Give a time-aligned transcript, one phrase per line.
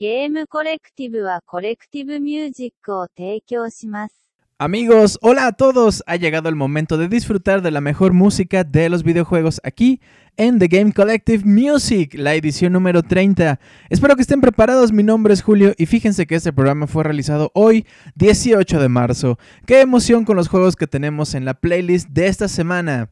[0.00, 4.14] ゲームコレクティブはコレクティブミュージックを提供します。
[4.58, 6.02] Amigos, hola a todos.
[6.06, 10.00] Ha llegado el momento de disfrutar de la mejor música de los videojuegos aquí
[10.36, 13.60] en The Game Collective Music, la edición número 30.
[13.88, 14.92] Espero que estén preparados.
[14.92, 17.86] Mi nombre es Julio y fíjense que este programa fue realizado hoy,
[18.16, 19.38] 18 de marzo.
[19.66, 23.10] Qué emoción con los juegos que tenemos en la playlist de esta semana.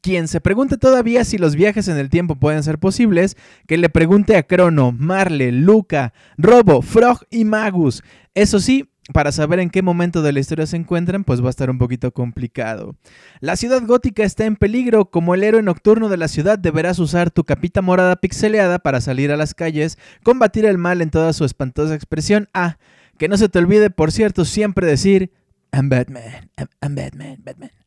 [0.00, 3.36] Quien se pregunte todavía si los viajes en el tiempo pueden ser posibles,
[3.66, 8.02] que le pregunte a Crono, Marle, Luca, Robo, Frog y Magus.
[8.34, 11.50] Eso sí, para saber en qué momento de la historia se encuentran, pues va a
[11.50, 12.94] estar un poquito complicado.
[13.40, 15.10] La ciudad gótica está en peligro.
[15.10, 19.32] Como el héroe nocturno de la ciudad, deberás usar tu capita morada pixeleada para salir
[19.32, 22.48] a las calles, combatir el mal en toda su espantosa expresión.
[22.52, 22.78] Ah,
[23.16, 25.32] que no se te olvide, por cierto, siempre decir:
[25.72, 26.50] I'm Batman,
[26.82, 27.77] I'm Batman, Batman.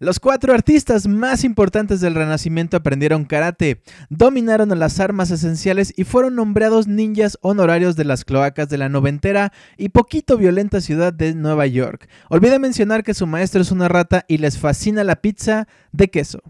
[0.00, 6.36] Los cuatro artistas más importantes del Renacimiento aprendieron karate, dominaron las armas esenciales y fueron
[6.36, 11.66] nombrados ninjas honorarios de las cloacas de la noventera y poquito violenta ciudad de Nueva
[11.66, 12.08] York.
[12.30, 16.42] Olvidé mencionar que su maestro es una rata y les fascina la pizza de queso.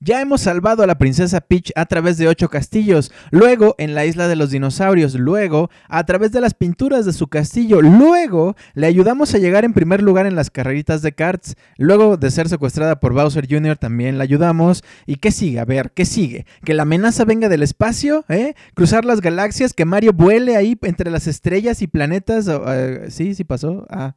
[0.00, 4.06] Ya hemos salvado a la princesa Peach a través de ocho castillos, luego en la
[4.06, 8.86] isla de los dinosaurios, luego a través de las pinturas de su castillo, luego le
[8.86, 13.00] ayudamos a llegar en primer lugar en las carreritas de karts, luego de ser secuestrada
[13.00, 13.76] por Bowser Jr.
[13.76, 14.84] también la ayudamos.
[15.04, 15.58] ¿Y qué sigue?
[15.58, 16.46] A ver, ¿qué sigue?
[16.64, 18.24] ¿Que la amenaza venga del espacio?
[18.28, 18.54] ¿Eh?
[18.74, 19.72] ¿Cruzar las galaxias?
[19.72, 22.46] ¿Que Mario vuele ahí entre las estrellas y planetas?
[22.48, 23.84] Eh, sí, sí pasó.
[23.90, 24.14] Ah.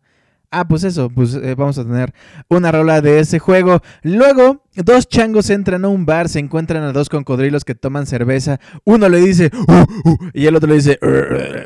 [0.54, 2.14] Ah, pues eso, pues eh, vamos a tener
[2.50, 3.82] una rola de ese juego.
[4.04, 8.60] Luego, dos changos entran a un bar, se encuentran a dos cocodrilos que toman cerveza.
[8.84, 11.00] Uno le dice, uh, uh", y el otro le dice,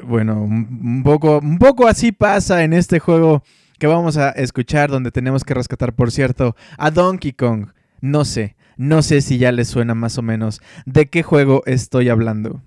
[0.08, 3.42] bueno, un poco, un poco así pasa en este juego
[3.80, 7.70] que vamos a escuchar, donde tenemos que rescatar, por cierto, a Donkey Kong.
[8.02, 12.09] No sé, no sé si ya les suena más o menos de qué juego estoy
[12.09, 12.61] hablando.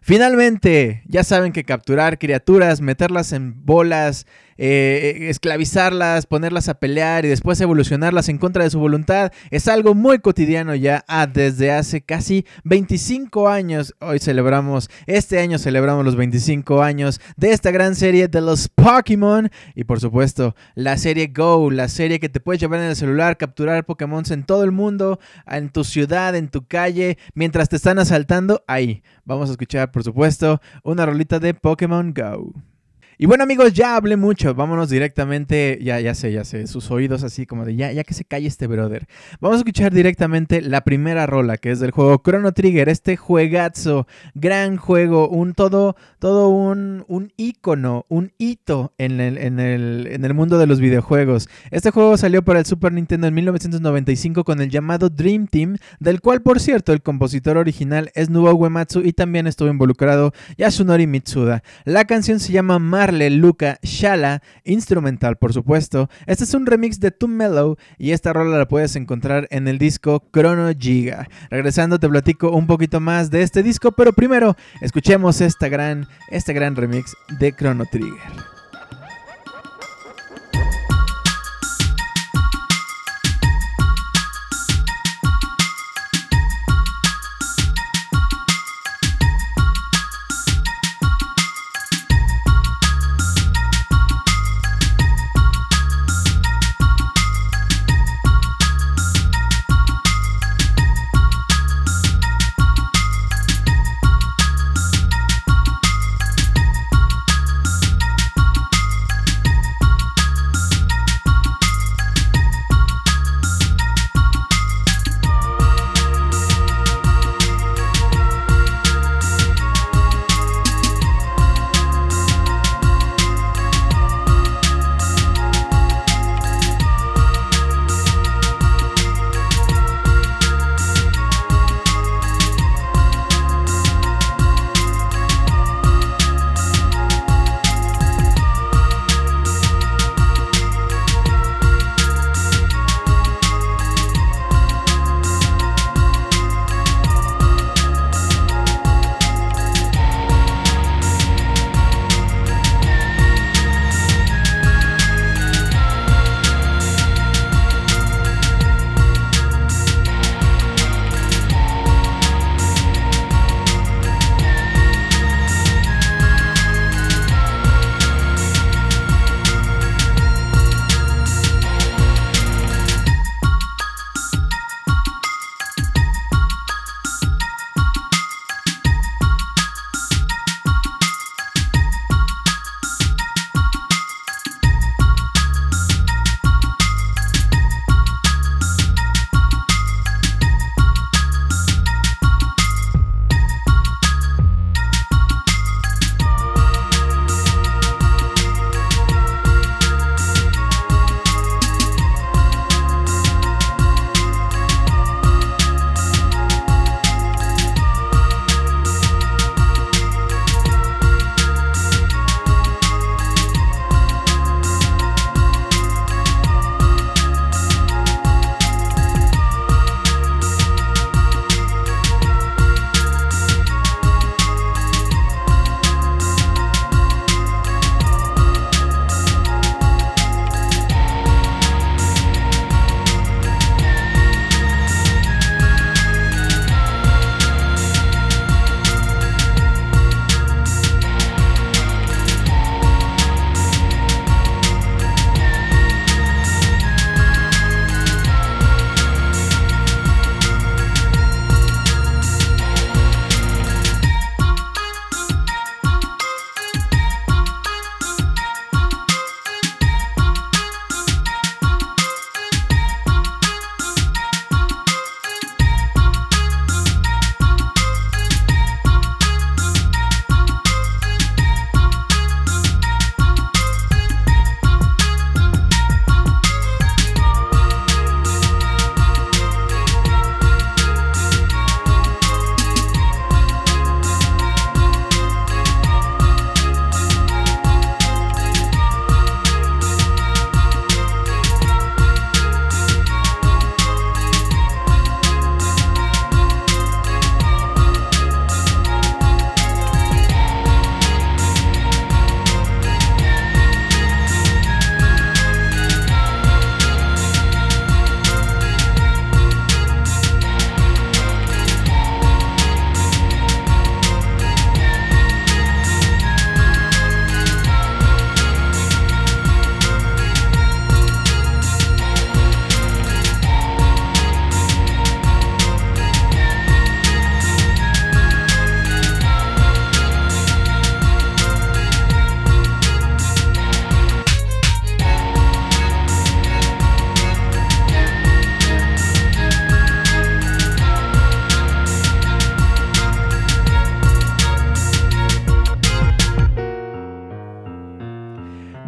[0.00, 4.26] Finalmente, ya saben que capturar criaturas, meterlas en bolas,
[4.56, 9.94] eh, esclavizarlas, ponerlas a pelear y después evolucionarlas en contra de su voluntad es algo
[9.94, 13.94] muy cotidiano ya ah, desde hace casi 25 años.
[14.00, 19.50] Hoy celebramos, este año celebramos los 25 años de esta gran serie de los Pokémon
[19.74, 23.36] y por supuesto la serie Go, la serie que te puedes llevar en el celular,
[23.36, 27.98] capturar Pokémon en todo el mundo, en tu ciudad, en tu calle, mientras te están
[27.98, 28.64] asaltando.
[28.66, 32.73] Ahí vamos a escuchar por supuesto una rolita de Pokémon Go.
[33.16, 37.22] Y bueno amigos, ya hablé mucho, vámonos directamente, ya, ya sé, ya sé, sus oídos
[37.22, 39.06] así como de ya, ya que se calle este brother.
[39.40, 44.08] Vamos a escuchar directamente la primera rola, que es del juego Chrono Trigger, este juegazo,
[44.34, 50.24] gran juego, un todo, todo un, un ícono, un hito en el, en, el, en
[50.24, 51.48] el mundo de los videojuegos.
[51.70, 56.20] Este juego salió para el Super Nintendo en 1995 con el llamado Dream Team, del
[56.20, 61.62] cual por cierto el compositor original es Nobuo Uematsu y también estuvo involucrado Yasunori Mitsuda.
[61.84, 66.08] La canción se llama Marle Luca Shala, instrumental por supuesto.
[66.26, 69.76] Este es un remix de Too Mellow y esta rola la puedes encontrar en el
[69.76, 71.28] disco Chrono Giga.
[71.50, 76.54] Regresando te platico un poquito más de este disco, pero primero escuchemos esta gran, este
[76.54, 78.53] gran remix de Chrono Trigger.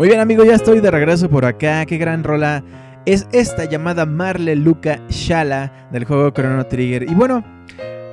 [0.06, 1.84] Muy bien amigos, ya estoy de regreso por acá.
[1.84, 2.62] Qué gran rola
[3.06, 7.10] es esta llamada Marle Luca Shala del juego Chrono Trigger.
[7.10, 7.42] Y bueno,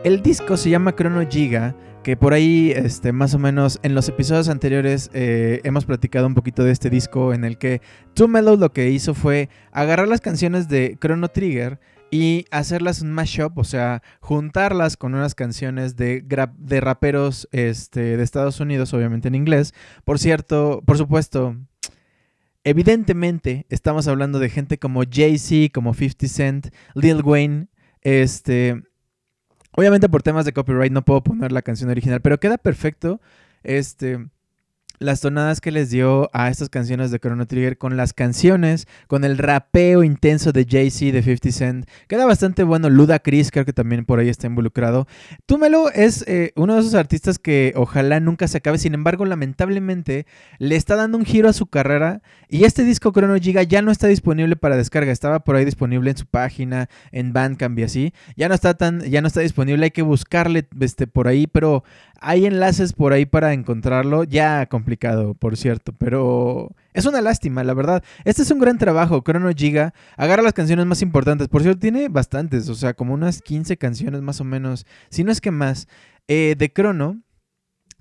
[0.03, 4.09] el disco se llama Chrono Giga que por ahí, este, más o menos en los
[4.09, 7.79] episodios anteriores eh, hemos platicado un poquito de este disco en el que
[8.15, 11.79] Two Mellow lo que hizo fue agarrar las canciones de Chrono Trigger
[12.09, 16.25] y hacerlas un mashup, o sea, juntarlas con unas canciones de,
[16.57, 19.75] de raperos este, de Estados Unidos, obviamente en inglés.
[20.03, 21.55] Por cierto, por supuesto,
[22.63, 27.67] evidentemente estamos hablando de gente como Jay-Z, como 50 Cent, Lil Wayne,
[28.01, 28.83] este
[29.75, 33.19] Obviamente por temas de copyright no puedo poner la canción original, pero queda perfecto.
[33.63, 34.27] Este,
[34.99, 39.23] las tonadas que les dio a estas canciones de Chrono Trigger con las canciones, con
[39.23, 41.89] el rapeo intenso de Jay-Z de 50 Cent.
[42.07, 42.89] Queda bastante bueno.
[42.89, 45.07] Luda Chris creo que también por ahí está involucrado.
[45.45, 48.77] Túmelo es eh, uno de esos artistas que ojalá nunca se acabe.
[48.77, 50.25] Sin embargo, lamentablemente
[50.59, 53.91] le está dando un giro a su carrera y este disco Chrono Giga ya no
[53.91, 55.11] está disponible para descarga.
[55.11, 58.13] Estaba por ahí disponible en su página, en Bandcamp y así.
[58.35, 59.85] Ya no está tan, ya no está disponible.
[59.85, 61.83] Hay que buscarle este, por ahí, pero
[62.23, 64.23] hay enlaces por ahí para encontrarlo.
[64.23, 68.03] Ya complicado, por cierto, pero es una lástima, la verdad.
[68.23, 69.21] Este es un gran trabajo.
[69.21, 71.49] Chrono Giga agarra las canciones más importantes.
[71.49, 75.31] Por cierto, tiene bastantes, o sea, como unas 15 canciones más o menos, si no
[75.31, 75.87] es que más,
[76.27, 77.21] eh, de Chrono.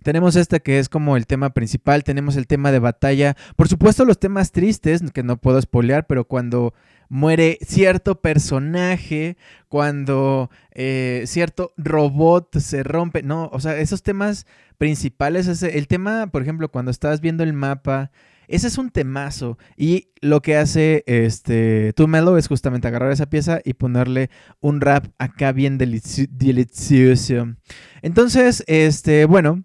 [0.03, 4.05] Tenemos esta que es como el tema principal, tenemos el tema de batalla, por supuesto
[4.05, 6.75] los temas tristes, que no puedo spoilear, pero cuando
[7.13, 9.37] muere cierto personaje,
[9.69, 13.23] cuando eh, cierto robot se rompe.
[13.23, 14.47] No, o sea, esos temas
[14.79, 18.13] principales, el tema, por ejemplo, cuando estás viendo el mapa,
[18.49, 19.59] ese es un temazo.
[19.77, 25.05] Y lo que hace este Tumelo es justamente agarrar esa pieza y ponerle un rap
[25.19, 27.55] acá bien delicioso.
[28.01, 29.65] Entonces, este, bueno,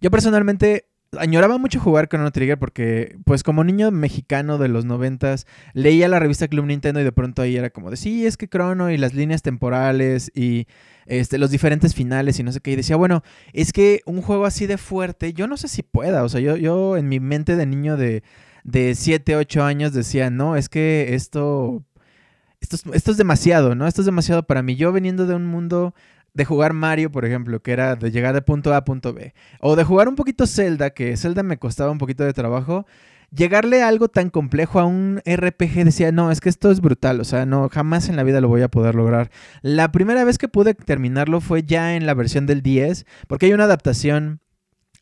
[0.00, 0.88] yo personalmente
[1.18, 6.18] añoraba mucho jugar Chrono Trigger porque, pues como niño mexicano de los noventas, leía la
[6.18, 8.96] revista Club Nintendo y de pronto ahí era como de, sí, es que Chrono y
[8.96, 10.66] las líneas temporales y
[11.06, 12.72] este, los diferentes finales y no sé qué.
[12.72, 16.24] Y decía, bueno, es que un juego así de fuerte, yo no sé si pueda.
[16.24, 18.22] O sea, yo, yo en mi mente de niño de,
[18.64, 21.84] de 7, 8 años decía, no, es que esto...
[22.60, 23.88] Esto es, esto es demasiado, ¿no?
[23.88, 24.76] Esto es demasiado para mí.
[24.76, 25.96] Yo veniendo de un mundo
[26.34, 29.34] de jugar Mario, por ejemplo, que era de llegar de punto A a punto B,
[29.60, 32.86] o de jugar un poquito Zelda, que Zelda me costaba un poquito de trabajo,
[33.34, 37.20] llegarle a algo tan complejo a un RPG decía, no, es que esto es brutal,
[37.20, 39.30] o sea, no, jamás en la vida lo voy a poder lograr.
[39.62, 43.52] La primera vez que pude terminarlo fue ya en la versión del 10, porque hay
[43.52, 44.40] una adaptación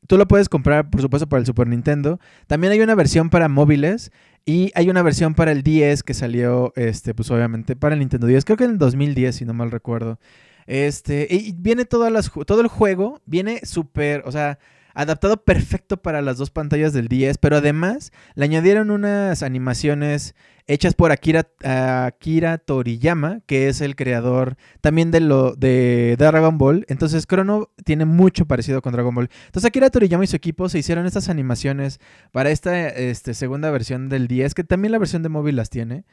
[0.06, 2.18] Tú lo puedes comprar, por supuesto, para el Super Nintendo.
[2.46, 4.10] También hay una versión para móviles
[4.44, 8.26] y hay una versión para el 10 que salió, este, pues obviamente, para el Nintendo
[8.26, 8.44] 10.
[8.44, 10.18] Creo que en el 2010, si no mal recuerdo.
[10.66, 14.58] Este, y viene todo el juego, viene súper, o sea,
[14.94, 20.34] adaptado perfecto para las dos pantallas del 10, pero además le añadieron unas animaciones
[20.66, 26.84] hechas por Akira, Akira Toriyama, que es el creador también de lo de Dragon Ball.
[26.88, 29.30] Entonces Chrono tiene mucho parecido con Dragon Ball.
[29.46, 31.98] Entonces Akira Toriyama y su equipo se hicieron estas animaciones
[32.30, 36.04] para esta este, segunda versión del 10, que también la versión de móvil las tiene.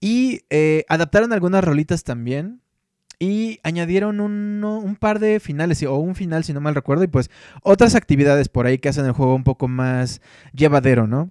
[0.00, 2.60] Y eh, adaptaron algunas rolitas también.
[3.18, 7.30] Y añadieron un, par de finales, o un final si no mal recuerdo, y pues
[7.62, 10.20] otras actividades por ahí que hacen el juego un poco más
[10.52, 11.30] llevadero, ¿no?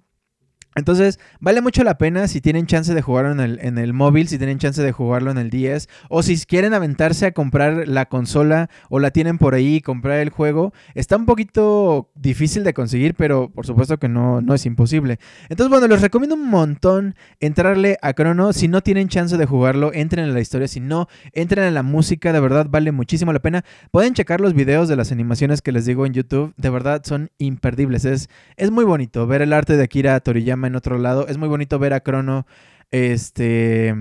[0.74, 4.28] Entonces, vale mucho la pena si tienen chance de jugarlo en el, en el, móvil,
[4.28, 8.06] si tienen chance de jugarlo en el 10, o si quieren aventarse a comprar la
[8.06, 10.72] consola o la tienen por ahí y comprar el juego.
[10.94, 15.18] Está un poquito difícil de conseguir, pero por supuesto que no, no es imposible.
[15.48, 18.52] Entonces, bueno, les recomiendo un montón entrarle a Chrono.
[18.52, 20.66] Si no tienen chance de jugarlo, entren en la historia.
[20.66, 22.32] Si no, entren en la música.
[22.32, 23.64] De verdad, vale muchísimo la pena.
[23.90, 26.52] Pueden checar los videos de las animaciones que les digo en YouTube.
[26.56, 28.04] De verdad, son imperdibles.
[28.04, 31.26] Es, es muy bonito ver el arte de Akira Toriyama en otro lado.
[31.28, 32.46] Es muy bonito ver a Crono,
[32.90, 33.94] este,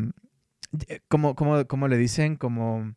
[1.07, 2.93] como, como, como le dicen, como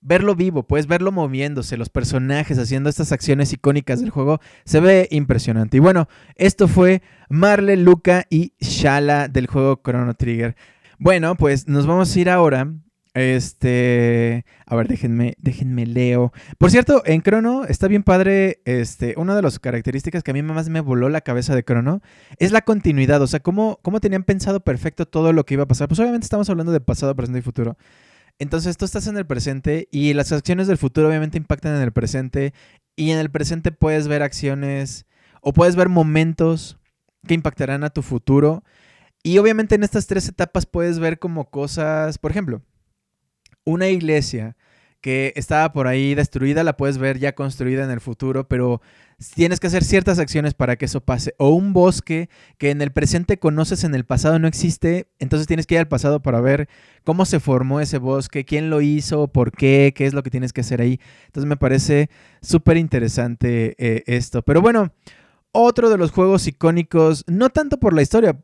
[0.00, 5.08] verlo vivo, puedes verlo moviéndose, los personajes haciendo estas acciones icónicas del juego, se ve
[5.10, 5.76] impresionante.
[5.76, 10.56] Y bueno, esto fue Marle, Luca y Shala del juego Chrono Trigger.
[10.98, 12.72] Bueno, pues nos vamos a ir ahora
[13.14, 16.32] este, a ver, déjenme, déjenme leo.
[16.58, 20.42] Por cierto, en Crono está bien padre, este, una de las características que a mí
[20.42, 22.02] más me voló la cabeza de Crono
[22.38, 25.68] es la continuidad, o sea, cómo, cómo tenían pensado perfecto todo lo que iba a
[25.68, 25.88] pasar.
[25.88, 27.76] Pues obviamente estamos hablando de pasado, presente y futuro.
[28.38, 31.92] Entonces tú estás en el presente y las acciones del futuro obviamente impactan en el
[31.92, 32.54] presente
[32.96, 35.06] y en el presente puedes ver acciones
[35.42, 36.78] o puedes ver momentos
[37.26, 38.64] que impactarán a tu futuro.
[39.22, 42.62] Y obviamente en estas tres etapas puedes ver como cosas, por ejemplo,
[43.64, 44.56] una iglesia
[45.00, 48.82] que estaba por ahí destruida, la puedes ver ya construida en el futuro, pero
[49.34, 51.34] tienes que hacer ciertas acciones para que eso pase.
[51.38, 55.66] O un bosque que en el presente conoces, en el pasado no existe, entonces tienes
[55.66, 56.68] que ir al pasado para ver
[57.04, 60.52] cómo se formó ese bosque, quién lo hizo, por qué, qué es lo que tienes
[60.52, 61.00] que hacer ahí.
[61.26, 62.10] Entonces me parece
[62.42, 64.42] súper interesante eh, esto.
[64.42, 64.92] Pero bueno,
[65.52, 68.38] otro de los juegos icónicos, no tanto por la historia,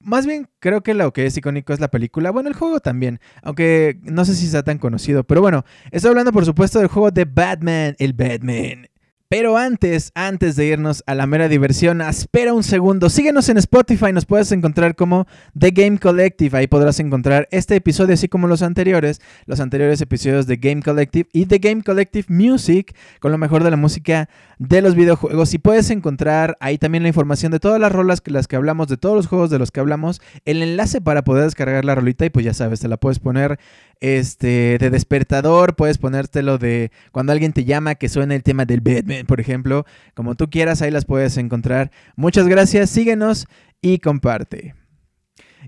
[0.00, 2.30] más bien, creo que lo que es icónico es la película.
[2.30, 5.24] Bueno, el juego también, aunque no sé si sea tan conocido.
[5.24, 8.89] Pero bueno, estoy hablando por supuesto del juego de Batman, el Batman.
[9.30, 13.08] Pero antes, antes de irnos a la mera diversión, espera un segundo.
[13.08, 16.58] Síguenos en Spotify, nos puedes encontrar como The Game Collective.
[16.58, 21.28] Ahí podrás encontrar este episodio, así como los anteriores, los anteriores episodios de Game Collective
[21.32, 25.54] y The Game Collective Music, con lo mejor de la música de los videojuegos.
[25.54, 28.88] Y puedes encontrar ahí también la información de todas las rolas que las que hablamos,
[28.88, 32.26] de todos los juegos de los que hablamos, el enlace para poder descargar la rolita
[32.26, 33.60] y pues ya sabes, te la puedes poner
[34.00, 38.80] este, de despertador, puedes ponértelo de cuando alguien te llama que suene el tema del
[38.80, 41.90] Batman, por ejemplo, como tú quieras, ahí las puedes encontrar.
[42.16, 43.46] Muchas gracias, síguenos
[43.80, 44.74] y comparte.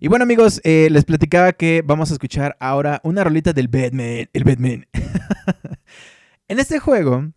[0.01, 4.29] Y bueno amigos, eh, les platicaba que vamos a escuchar ahora una rolita del Batman,
[4.33, 4.87] el Batman.
[6.49, 7.33] en este juego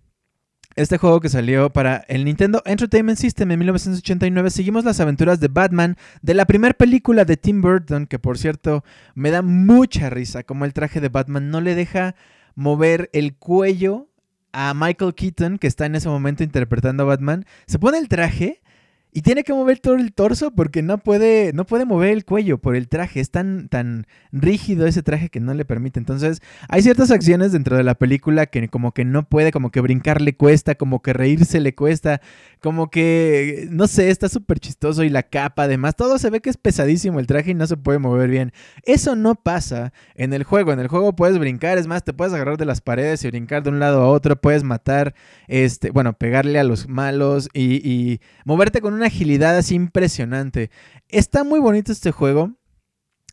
[0.75, 5.47] este juego que salió para el Nintendo Entertainment System en 1989, seguimos las aventuras de
[5.47, 10.43] Batman de la primera película de Tim Burton, que por cierto me da mucha risa,
[10.43, 12.15] como el traje de Batman no le deja
[12.55, 14.09] mover el cuello
[14.51, 17.45] a Michael Keaton, que está en ese momento interpretando a Batman.
[17.67, 18.61] Se pone el traje
[19.17, 22.57] y tiene que mover todo el torso porque no puede, no puede mover el cuello
[22.57, 23.21] por el traje.
[23.21, 26.01] Es tan, tan rígido ese traje que no le permite.
[26.01, 29.79] Entonces, hay ciertas acciones dentro de la película que como que no puede, como que
[29.79, 32.19] brincar le cuesta, como que reírse le cuesta,
[32.59, 35.95] como que, no sé, está súper chistoso y la capa además.
[35.95, 38.51] Todo se ve que es pesadísimo el traje y no se puede mover bien.
[38.83, 40.73] Eso no pasa en el juego.
[40.73, 43.63] En el juego puedes brincar, es más, te puedes agarrar de las paredes y brincar
[43.63, 44.35] de un lado a otro.
[44.35, 45.15] Puedes matar,
[45.47, 50.69] este, bueno, pegarle a los malos y, y moverte con una agilidad así impresionante.
[51.09, 52.53] Está muy bonito este juego.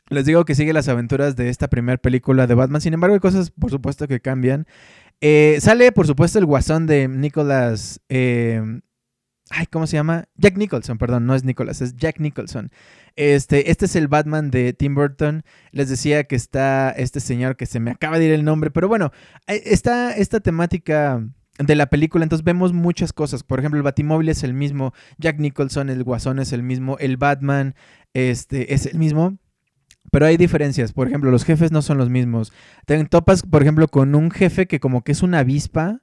[0.08, 2.80] Les digo que sigue las aventuras de esta primera película de Batman.
[2.80, 4.66] Sin embargo, hay cosas, por supuesto, que cambian.
[5.20, 8.00] Eh, sale, por supuesto, el guasón de Nicholas.
[8.08, 8.60] Eh,
[9.50, 10.24] ay, ¿cómo se llama?
[10.36, 12.70] Jack Nicholson, perdón, no es Nicholas, es Jack Nicholson.
[13.16, 15.44] Este, este es el Batman de Tim Burton.
[15.70, 18.88] Les decía que está este señor que se me acaba de ir el nombre, pero
[18.88, 19.12] bueno,
[19.46, 21.24] eh, está esta temática
[21.58, 23.42] de la película, entonces vemos muchas cosas.
[23.42, 27.16] Por ejemplo, el Batimóvil es el mismo, Jack Nicholson, el Guasón es el mismo, el
[27.16, 27.74] Batman
[28.14, 29.36] este, es el mismo.
[30.10, 32.52] Pero hay diferencias, por ejemplo, los jefes no son los mismos.
[32.86, 36.02] Te topas, por ejemplo, con un jefe que como que es una avispa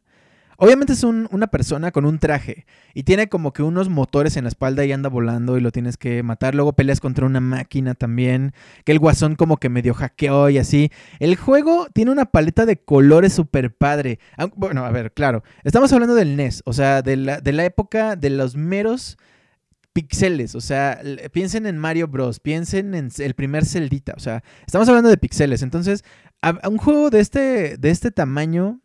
[0.61, 4.49] Obviamente es una persona con un traje y tiene como que unos motores en la
[4.49, 6.53] espalda y anda volando y lo tienes que matar.
[6.53, 8.51] Luego peleas contra una máquina también,
[8.83, 10.91] que el guasón como que medio hackeó y así.
[11.19, 14.19] El juego tiene una paleta de colores súper padre.
[14.57, 18.17] Bueno, a ver, claro, estamos hablando del NES, o sea, de la, de la época
[18.17, 19.17] de los meros
[19.93, 20.99] pixeles, o sea,
[21.31, 25.61] piensen en Mario Bros, piensen en el primer Celdita, o sea, estamos hablando de pixeles.
[25.61, 26.03] Entonces,
[26.69, 28.81] un juego de este, de este tamaño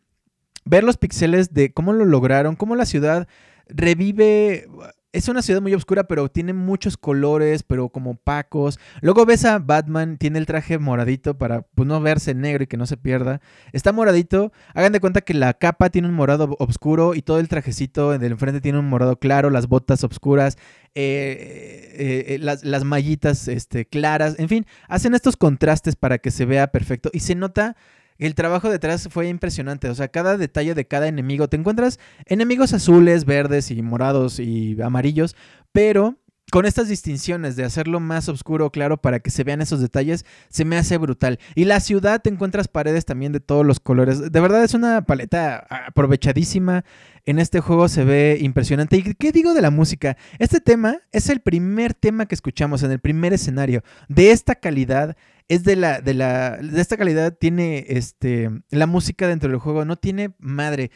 [0.65, 3.29] ver los pixeles de cómo lo lograron, cómo la ciudad
[3.69, 4.67] revive.
[5.13, 8.81] Es una ciudad muy oscura, pero tiene muchos colores, pero como opacos.
[9.01, 12.77] Luego ves a Batman, tiene el traje moradito para pues, no verse negro y que
[12.77, 13.41] no se pierda.
[13.73, 14.51] Está moradito.
[14.75, 18.33] Hagan de cuenta que la capa tiene un morado oscuro y todo el trajecito del
[18.33, 20.59] enfrente tiene un morado claro, las botas oscuras,
[20.97, 24.35] eh, eh, eh, las, las, mallitas este, claras.
[24.41, 27.77] En fin, hacen estos contrastes para que se vea perfecto y se nota
[28.19, 29.89] el trabajo detrás fue impresionante.
[29.89, 31.49] O sea, cada detalle de cada enemigo.
[31.49, 35.37] Te encuentras enemigos azules, verdes y morados y amarillos,
[35.73, 36.17] pero
[36.51, 40.65] con estas distinciones de hacerlo más oscuro claro para que se vean esos detalles, se
[40.65, 41.39] me hace brutal.
[41.55, 44.31] Y la ciudad te encuentras paredes también de todos los colores.
[44.31, 46.85] De verdad es una paleta aprovechadísima.
[47.25, 48.99] En este juego se ve impresionante.
[48.99, 50.17] ¿Y qué digo de la música?
[50.39, 53.83] Este tema es el primer tema que escuchamos en el primer escenario.
[54.09, 55.17] De esta calidad,
[55.49, 59.85] es de la, de la, de esta calidad tiene este, la música dentro del juego,
[59.85, 60.91] no tiene madre.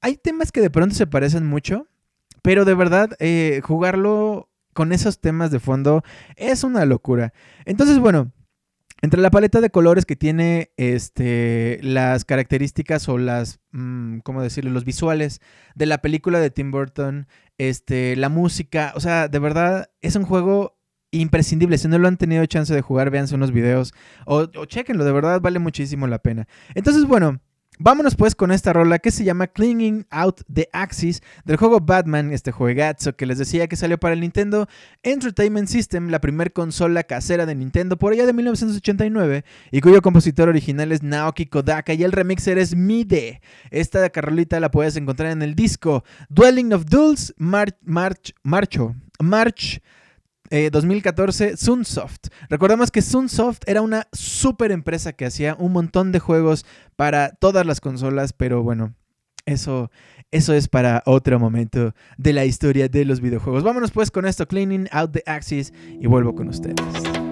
[0.00, 1.88] Hay temas que de pronto se parecen mucho,
[2.42, 6.02] pero de verdad eh, jugarlo con esos temas de fondo
[6.36, 7.32] es una locura.
[7.64, 8.32] Entonces, bueno,
[9.04, 14.70] entre la paleta de colores que tiene este, las características o las, mm, ¿cómo decirlo?
[14.70, 15.40] Los visuales
[15.74, 20.24] de la película de Tim Burton, este, la música, o sea, de verdad es un
[20.24, 20.73] juego
[21.20, 21.78] imprescindible.
[21.78, 23.94] Si no lo han tenido chance de jugar, véanse unos videos
[24.26, 26.46] o, chequenlo, de verdad vale muchísimo la pena.
[26.74, 27.40] Entonces, bueno,
[27.80, 32.32] Vámonos pues con esta rola que se llama Clinging Out the Axis del juego Batman,
[32.32, 34.68] este juegazo que les decía que salió para el Nintendo
[35.02, 40.48] Entertainment System, la primer consola casera de Nintendo por allá de 1989 y cuyo compositor
[40.48, 43.40] original es Naoki Kodaka y el remixer es Mide.
[43.72, 49.82] Esta carrolita la puedes encontrar en el disco Dwelling of Duels March, March, Marcho, March
[50.50, 52.28] 2014, eh, Sunsoft.
[52.48, 56.64] Recordamos que Sunsoft era una super empresa que hacía un montón de juegos
[56.96, 58.94] para todas las consolas, pero bueno,
[59.46, 59.90] eso,
[60.30, 63.62] eso es para otro momento de la historia de los videojuegos.
[63.62, 67.23] Vámonos pues con esto, Cleaning Out the Axis, y vuelvo con ustedes.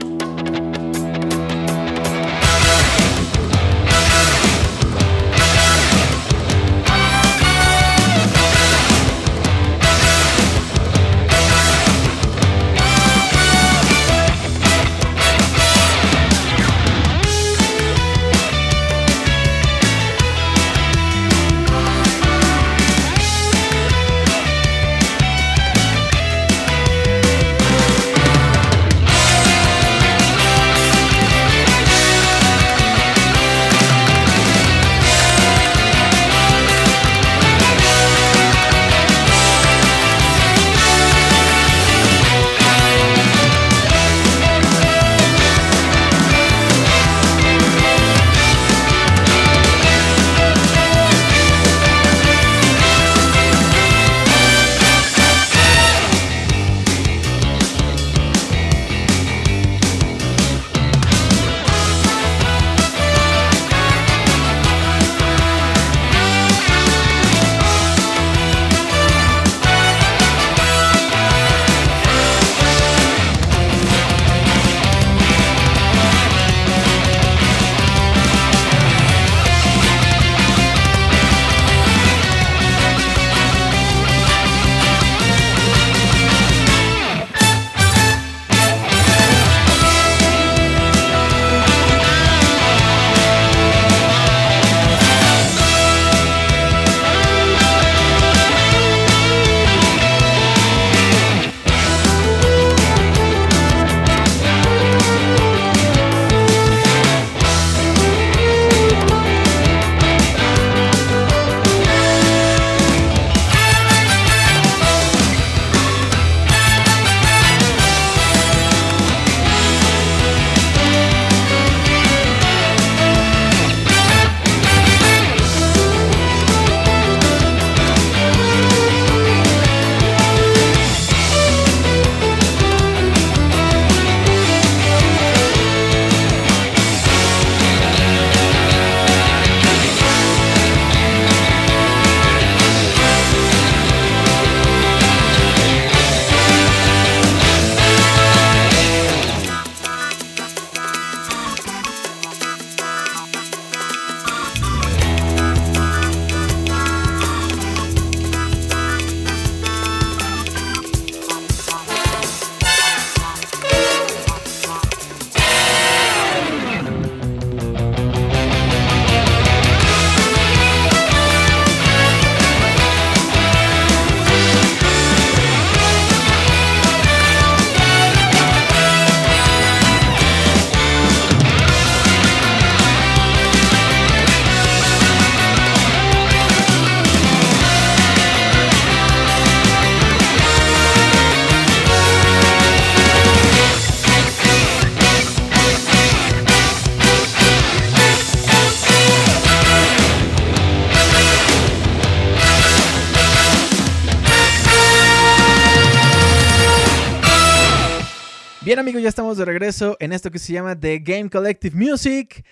[209.44, 212.44] Regreso en esto que se llama The Game Collective Music,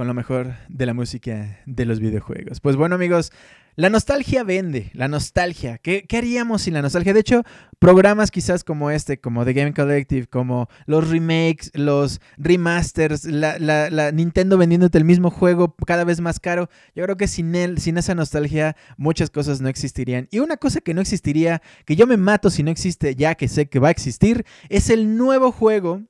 [0.00, 2.60] con lo mejor de la música de los videojuegos.
[2.60, 3.32] Pues bueno amigos,
[3.76, 5.76] la nostalgia vende, la nostalgia.
[5.76, 7.12] ¿Qué, haríamos sin la nostalgia?
[7.12, 7.42] De hecho,
[7.78, 14.56] programas quizás como este, como The Game Collective, como los remakes, los remasters, la, Nintendo
[14.56, 16.70] vendiéndote el mismo juego cada vez más caro.
[16.94, 20.28] Yo creo que sin él, sin esa nostalgia, muchas cosas no existirían.
[20.30, 23.48] Y una cosa que no existiría, que yo me mato si no existe, ya que
[23.48, 26.00] sé que va a existir, es el nuevo juego,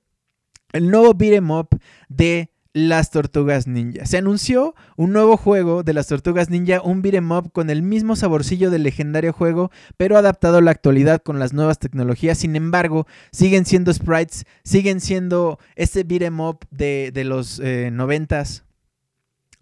[0.72, 1.70] el nuevo beat'em up
[2.09, 4.06] de las Tortugas Ninja.
[4.06, 8.16] Se anunció un nuevo juego de las Tortugas Ninja, un beat'em up con el mismo
[8.16, 12.38] saborcillo del legendario juego, pero adaptado a la actualidad con las nuevas tecnologías.
[12.38, 18.64] Sin embargo, siguen siendo sprites, siguen siendo este beat'em up de, los eh, noventas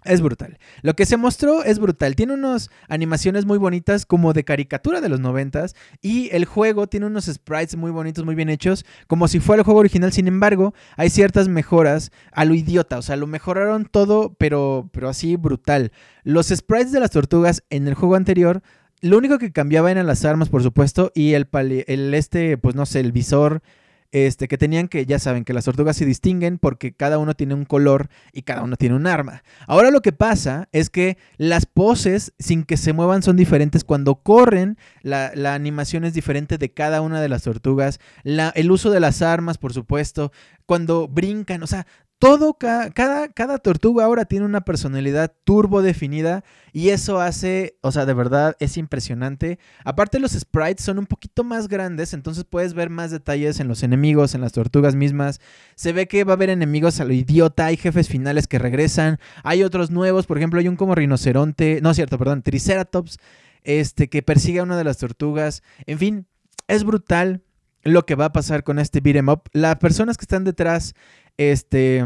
[0.05, 0.59] Es brutal.
[0.83, 2.15] Lo que se mostró es brutal.
[2.15, 7.07] Tiene unas animaciones muy bonitas como de caricatura de los noventas y el juego tiene
[7.07, 10.13] unos sprites muy bonitos, muy bien hechos, como si fuera el juego original.
[10.13, 12.99] Sin embargo, hay ciertas mejoras a lo idiota.
[12.99, 15.91] O sea, lo mejoraron todo, pero, pero así brutal.
[16.23, 18.63] Los sprites de las tortugas en el juego anterior
[19.01, 21.49] lo único que cambiaba eran las armas, por supuesto, y el,
[21.87, 23.63] el este, pues no sé, el visor
[24.13, 27.55] este, que tenían que, ya saben, que las tortugas se distinguen porque cada uno tiene
[27.55, 29.43] un color y cada uno tiene un arma.
[29.67, 33.85] Ahora lo que pasa es que las poses, sin que se muevan, son diferentes.
[33.85, 38.01] Cuando corren, la, animación es diferente de cada una de las tortugas.
[38.23, 40.33] La, el uso de las armas, por supuesto.
[40.67, 41.87] Cuando brincan, o sea,
[42.19, 48.07] todo, cada, cada, tortuga ahora tiene una personalidad turbo definida y eso hace, o sea,
[48.07, 49.61] de verdad es impresionante.
[49.85, 53.85] Aparte los sprites son un poquito más grandes, entonces puedes ver más detalles en los
[53.85, 55.41] enemigos, en las tortugas mismas.
[55.77, 59.21] Se ve que va a haber enemigos a lo idiota, hay jefes finales que regresan,
[59.45, 63.19] hay otros nuevos, por ejemplo, hay un como rinoceronte, no cierto, perdón, triceratops,
[63.63, 65.63] este que persigue a una de las tortugas.
[65.87, 66.27] En fin,
[66.67, 67.43] es brutal
[67.83, 69.43] lo que va a pasar con este beat'em up.
[69.53, 70.95] Las personas que están detrás
[71.39, 72.05] este,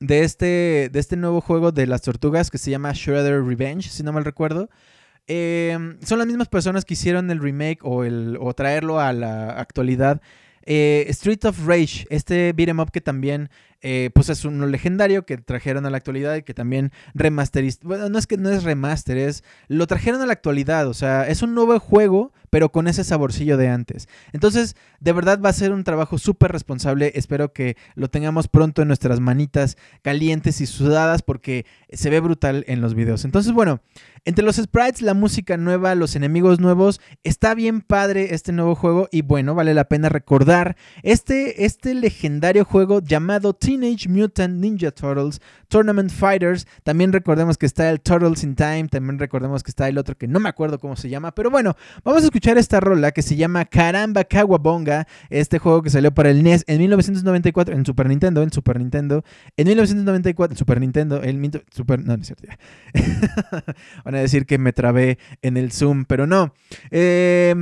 [0.00, 4.02] de, este, de este nuevo juego de las tortugas que se llama Shredder Revenge, si
[4.02, 4.70] no mal recuerdo.
[5.26, 9.50] Em, son las mismas personas que hicieron el remake o, el, o traerlo a la
[9.50, 10.22] actualidad.
[10.62, 13.50] Eh, Street of Rage, este beat'em up que también
[13.82, 17.80] eh, pues es uno legendario que trajeron a la actualidad y que también remasterizó.
[17.82, 20.86] Bueno, no es que no es remaster, es lo trajeron a la actualidad.
[20.88, 24.08] O sea, es un nuevo juego, pero con ese saborcillo de antes.
[24.32, 27.12] Entonces, de verdad va a ser un trabajo súper responsable.
[27.14, 32.64] Espero que lo tengamos pronto en nuestras manitas calientes y sudadas porque se ve brutal
[32.68, 33.24] en los videos.
[33.24, 33.80] Entonces, bueno,
[34.26, 39.08] entre los sprites, la música nueva, los enemigos nuevos, está bien padre este nuevo juego
[39.10, 45.40] y bueno, vale la pena recordar este, este legendario juego llamado Teenage Mutant Ninja Turtles
[45.68, 46.66] Tournament Fighters.
[46.82, 48.88] También recordemos que está el Turtles in Time.
[48.88, 51.32] También recordemos que está el otro que no me acuerdo cómo se llama.
[51.32, 55.06] Pero bueno, vamos a escuchar esta rola que se llama Caramba Kawabonga.
[55.28, 58.42] Este juego que salió para el NES en 1994 en Super Nintendo.
[58.42, 59.22] En Super Nintendo.
[59.56, 61.22] En 1994 en Super Nintendo.
[61.22, 62.48] El Super, no, no es cierto.
[64.04, 66.52] Van a decir que me trabé en el Zoom, pero no.
[66.90, 67.54] Eh.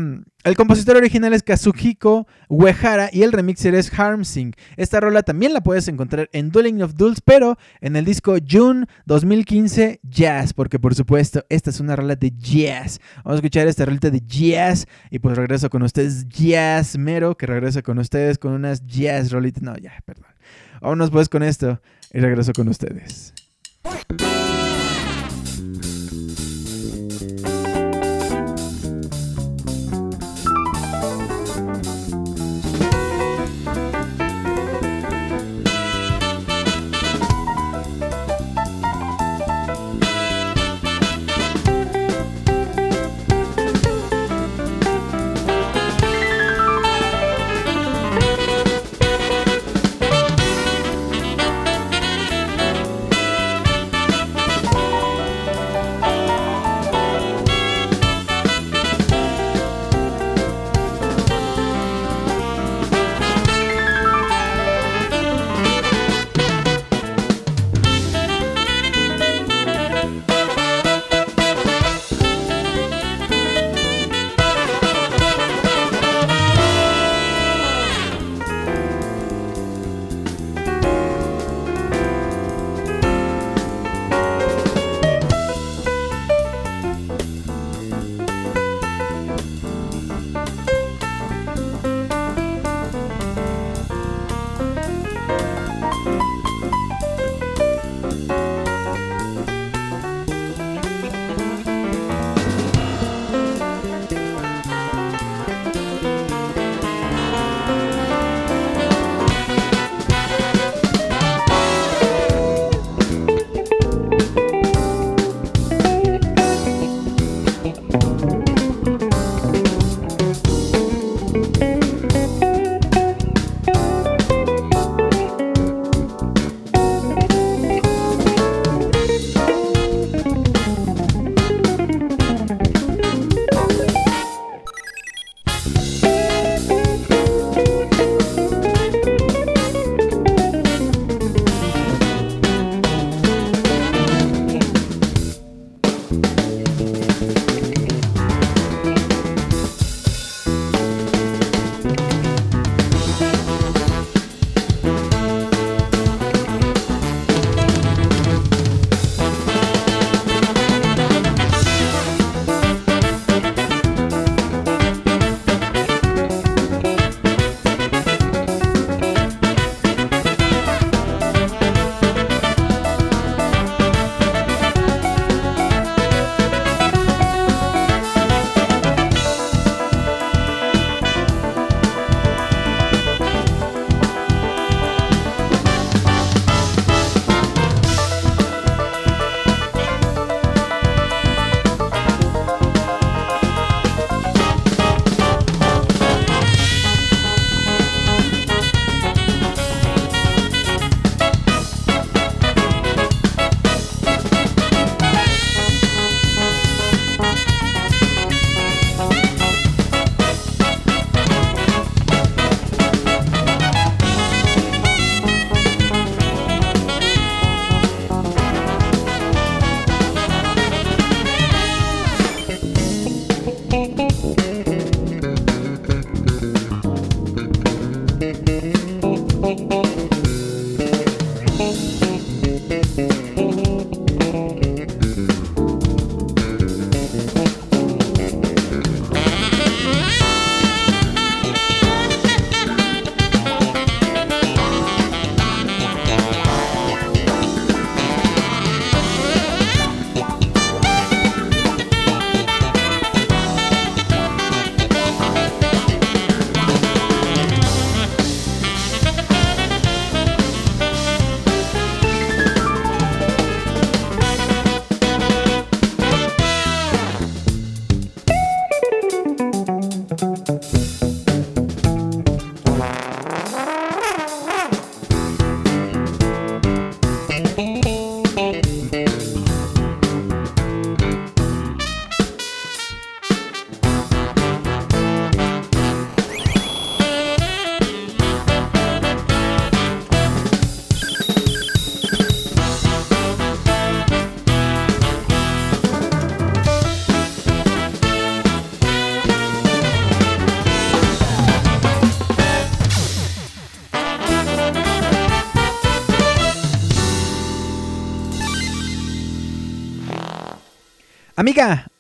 [0.44, 4.54] El compositor original es Kazuhiko Uehara y el remixer es Harmsing.
[4.76, 8.86] Esta rola también la puedes encontrar en Dueling of Duels, pero en el disco June
[9.06, 13.00] 2015 Jazz, porque por supuesto esta es una rola de jazz.
[13.16, 17.46] Vamos a escuchar esta rolita de jazz y pues regreso con ustedes Jazz Mero, que
[17.46, 19.64] regresa con ustedes con unas jazz rolitas.
[19.64, 20.28] No, ya, perdón.
[20.80, 23.34] Vámonos pues con esto y regreso con ustedes.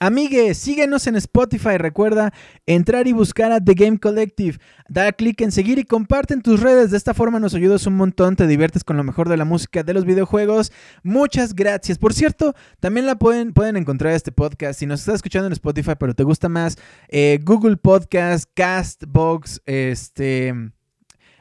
[0.08, 1.78] Amigue, síguenos en Spotify.
[1.78, 2.32] Recuerda
[2.66, 4.58] entrar y buscar a The Game Collective.
[4.88, 6.90] Da clic en seguir y comparte en tus redes.
[6.90, 8.34] De esta forma nos ayudas un montón.
[8.34, 10.72] Te diviertes con lo mejor de la música de los videojuegos.
[11.02, 11.98] Muchas gracias.
[11.98, 14.80] Por cierto, también la pueden, pueden encontrar este podcast.
[14.80, 16.76] Si nos estás escuchando en Spotify, pero te gusta más
[17.08, 20.72] eh, Google Podcast, Castbox, este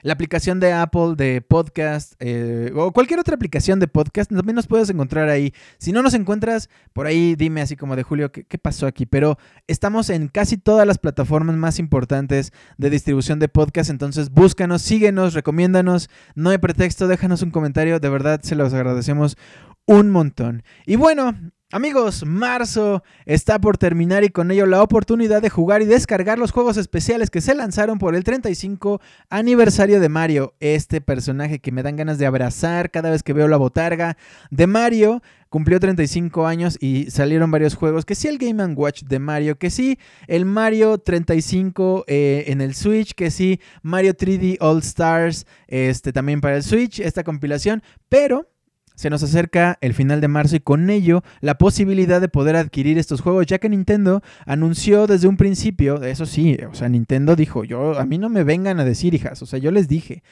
[0.08, 4.66] la aplicación de Apple de podcast eh, o cualquier otra aplicación de podcast, también nos
[4.66, 5.54] puedes encontrar ahí.
[5.80, 9.06] Si no nos encuentras, por ahí dime así como de Julio, ¿qué, qué pasó aquí?
[9.06, 14.82] Pero estamos en casi todas las plataformas más importantes de distribución de podcast, entonces búscanos,
[14.82, 19.36] síguenos, recomiéndanos, no hay pretexto, déjanos un comentario, de verdad se los agradecemos
[19.88, 20.64] un montón.
[20.86, 21.36] Y bueno,
[21.74, 26.52] Amigos, marzo está por terminar y con ello la oportunidad de jugar y descargar los
[26.52, 30.54] juegos especiales que se lanzaron por el 35 aniversario de Mario.
[30.62, 34.16] Este personaje que me dan ganas de abrazar cada vez que veo la botarga
[34.50, 35.22] de Mario.
[35.50, 38.06] Cumplió 35 años y salieron varios juegos.
[38.06, 42.76] Que sí el Game Watch de Mario, que sí el Mario 35 eh, en el
[42.76, 47.84] Switch, que sí Mario 3D All Stars este, también para el Switch, esta compilación.
[48.08, 48.48] Pero
[48.98, 52.98] se nos acerca el final de marzo y con ello la posibilidad de poder adquirir
[52.98, 57.64] estos juegos, ya que Nintendo anunció desde un principio, eso sí, o sea, Nintendo dijo,
[57.64, 60.24] yo a mí no me vengan a decir, hijas, o sea, yo les dije,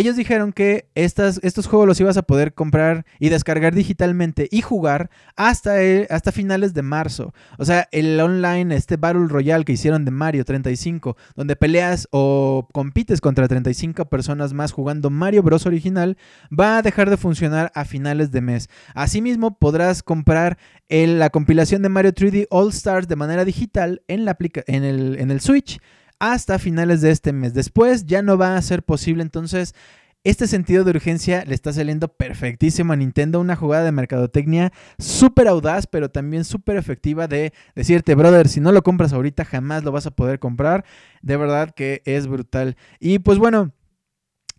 [0.00, 5.10] ellos dijeron que estos juegos los ibas a poder comprar y descargar digitalmente y jugar
[5.36, 5.74] hasta,
[6.10, 7.34] hasta finales de marzo.
[7.58, 12.68] O sea, el online, este Battle Royale que hicieron de Mario 35, donde peleas o
[12.72, 15.66] compites contra 35 personas más jugando Mario Bros.
[15.66, 16.16] original,
[16.50, 18.68] va a dejar de funcionar a finales de mes.
[18.94, 20.58] Asimismo, podrás comprar
[20.88, 24.36] la compilación de Mario 3D All Stars de manera digital en, la
[24.66, 25.80] en el Switch
[26.20, 27.54] hasta finales de este mes.
[27.54, 29.74] Después ya no va a ser posible, entonces
[30.22, 35.48] este sentido de urgencia le está saliendo perfectísimo a Nintendo, una jugada de mercadotecnia súper
[35.48, 39.92] audaz, pero también súper efectiva de decirte, brother, si no lo compras ahorita jamás lo
[39.92, 40.84] vas a poder comprar.
[41.22, 42.76] De verdad que es brutal.
[42.98, 43.72] Y pues bueno,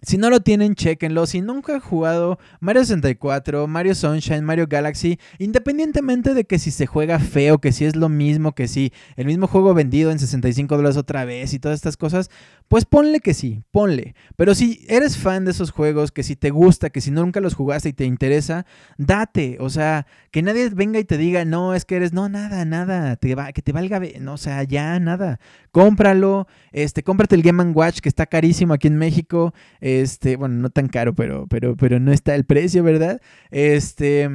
[0.03, 1.27] si no lo tienen, chequenlo.
[1.27, 6.87] Si nunca han jugado Mario 64, Mario Sunshine, Mario Galaxy, independientemente de que si se
[6.87, 10.75] juega feo, que si es lo mismo, que si el mismo juego vendido en 65
[10.75, 12.31] dólares otra vez y todas estas cosas,
[12.67, 14.15] pues ponle que sí, ponle.
[14.37, 17.53] Pero si eres fan de esos juegos, que si te gusta, que si nunca los
[17.53, 18.65] jugaste y te interesa,
[18.97, 19.57] date.
[19.59, 23.17] O sea, que nadie venga y te diga, no, es que eres, no, nada, nada,
[23.17, 25.39] te va, que te valga, no, o sea, ya nada.
[25.71, 29.53] Cómpralo, este, cómprate el Game Watch que está carísimo aquí en México.
[29.79, 33.21] Este, bueno, no tan caro, pero, pero, pero no está el precio, ¿verdad?
[33.51, 34.29] Este,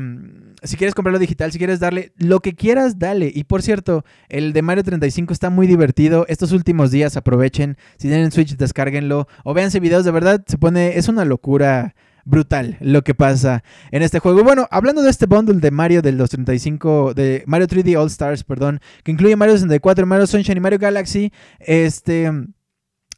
[0.62, 3.30] si quieres comprarlo digital, si quieres darle lo que quieras, dale.
[3.34, 6.24] Y por cierto, el de Mario 35 está muy divertido.
[6.28, 7.76] Estos últimos días aprovechen.
[7.98, 9.28] Si tienen Switch, descárguenlo.
[9.44, 11.94] O véanse videos, de verdad, se pone, es una locura
[12.26, 14.44] brutal lo que pasa en este juego.
[14.44, 18.80] Bueno, hablando de este bundle de Mario del 235, de Mario 3D All Stars, perdón,
[19.02, 22.30] que incluye Mario 64, Mario Sunshine y Mario Galaxy, este...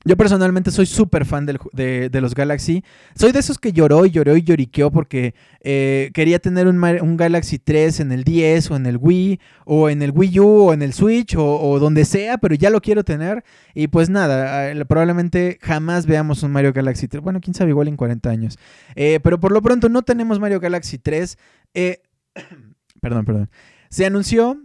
[0.09, 2.83] Yo personalmente soy súper fan de, los Galaxy.
[3.15, 7.17] Soy de esos que lloró y lloró y lloriqueó porque eh, quería tener un, un,
[7.19, 10.73] Galaxy 3 en el 10 o en el Wii o en el Wii U o
[10.73, 13.45] en el Switch o, donde sea, pero ya lo quiero tener.
[13.75, 17.23] Y pues nada, eh, probablemente jamás veamos un Mario Galaxy 3.
[17.23, 18.59] Bueno, quién sabe, igual en 40 años.
[18.97, 21.37] Eh, pero por lo pronto no tenemos Mario Galaxy 3.
[23.03, 23.51] perdón, perdón.
[23.91, 24.59] Se anunció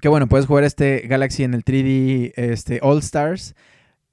[0.00, 3.54] que bueno, puedes jugar este Galaxy en el 3D este, All Stars.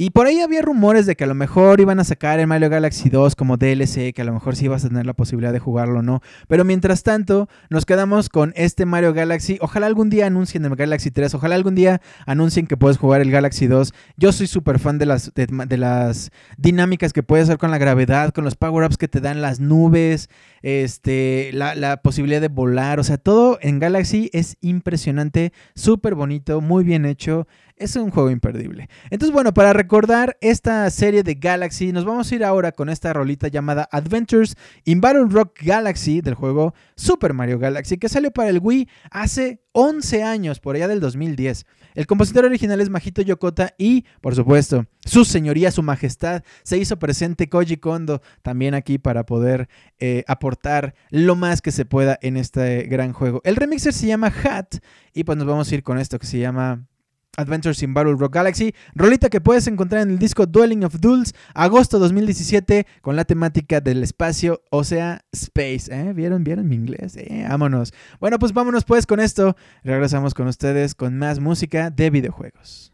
[0.02, 2.72] Y por ahí había rumores de que a lo mejor iban a sacar el Mario
[2.72, 5.60] Galaxy 2 como DLC, que a lo mejor sí ibas a tener la posibilidad de
[5.60, 6.24] jugarlo o no.
[6.48, 9.60] Pero mientras tanto, nos quedamos con este Mario Galaxy.
[9.62, 13.30] Ojalá algún día anuncien el Galaxy 3, ojalá algún día anuncien que puedes jugar el
[13.30, 13.94] Galaxy 2.
[14.18, 18.34] Yo soy súper fan de las, de, las dinámicas que puedes hacer con la gravedad,
[18.34, 20.32] con los power-ups que te dan las nubes,
[20.62, 23.00] este, la, la posibilidad de volar.
[23.00, 27.48] O sea, todo en Galaxy es impresionante, súper bonito, muy bien hecho
[27.82, 28.90] es un juego imperdible.
[29.10, 33.12] Entonces, bueno, para recordar esta serie de Galaxy, nos vamos a ir ahora con esta
[33.12, 38.50] rolita llamada Adventures in Battle Rock Galaxy del juego Super Mario Galaxy, que salió para
[38.50, 41.66] el Wii hace 11 años, por allá del 2010.
[41.94, 46.98] El compositor original es Majito Yokota y, por supuesto, su señoría, su majestad, se hizo
[47.00, 49.68] presente Koji Kondo también aquí para poder
[50.00, 53.42] eh, aportar lo más que se pueda en este gran juego.
[53.44, 54.76] El remixer se llama Hat
[55.14, 56.88] y pues nos vamos a ir con esto que se llama
[57.38, 61.34] Adventures in Battle Rock Galaxy, rolita que puedes encontrar en el disco Dwelling of Duels,
[61.54, 65.92] agosto 2017, con la temática del espacio, o sea, space.
[65.92, 66.14] ¿eh?
[66.14, 66.44] ¿Vieron?
[66.44, 67.16] ¿Vieron mi inglés?
[67.18, 67.46] ¿Eh?
[67.48, 67.94] Vámonos.
[68.20, 69.56] Bueno, pues vámonos pues con esto.
[69.84, 72.92] Regresamos con ustedes con más música de videojuegos.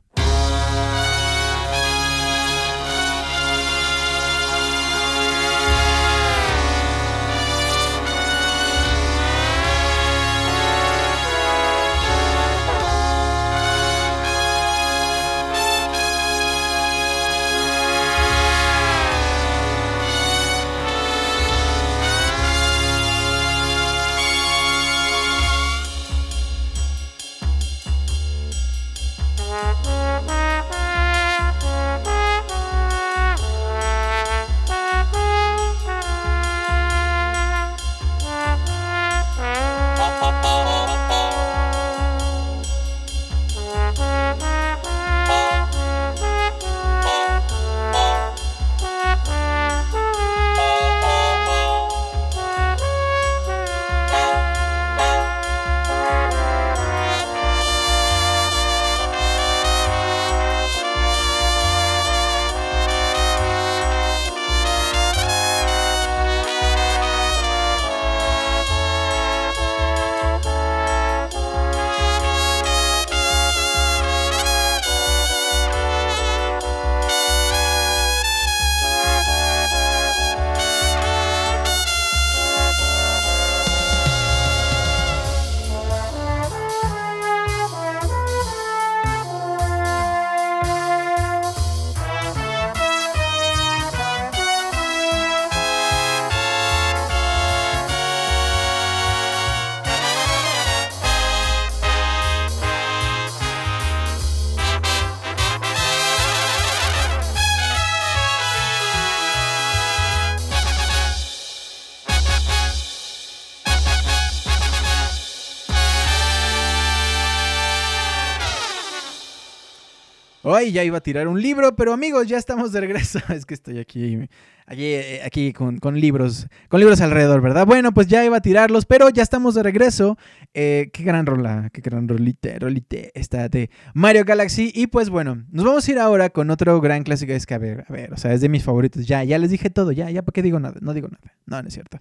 [120.58, 123.20] Ay, ya iba a tirar un libro, pero amigos, ya estamos de regreso.
[123.30, 124.28] Es que estoy aquí,
[124.66, 127.68] aquí, eh, aquí con, libros, con libros alrededor, ¿verdad?
[127.68, 130.18] Bueno, pues ya iba a tirarlos, pero ya estamos de regreso.
[130.56, 134.72] Eh, qué gran rola, qué gran rolite, rolite esta de Mario Galaxy.
[134.74, 137.34] Y pues bueno, nos vamos a ir ahora con otro gran clásico.
[137.34, 139.06] Es que a ver, a ver, o sea, es de mis favoritos.
[139.06, 140.80] Ya, ya les dije todo, ya, ya, ¿para qué digo nada?
[140.82, 141.36] No digo nada.
[141.46, 142.00] No, no es cierto.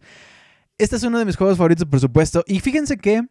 [0.78, 2.42] Este es uno de mis juegos favoritos, por supuesto.
[2.46, 3.22] Y fíjense que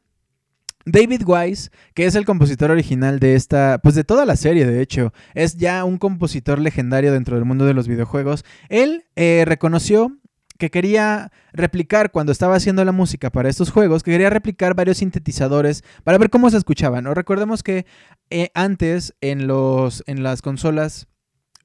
[0.86, 4.82] David Wise, que es el compositor original de esta, pues de toda la serie, de
[4.82, 8.46] hecho, es ya un compositor legendario dentro del mundo de los videojuegos.
[8.70, 10.16] Él eh, reconoció
[10.58, 14.98] que quería replicar cuando estaba haciendo la música para estos juegos, que quería replicar varios
[14.98, 17.04] sintetizadores para ver cómo se escuchaban.
[17.04, 17.14] ¿no?
[17.14, 17.86] Recordemos que
[18.30, 21.08] eh, antes en, los, en las consolas,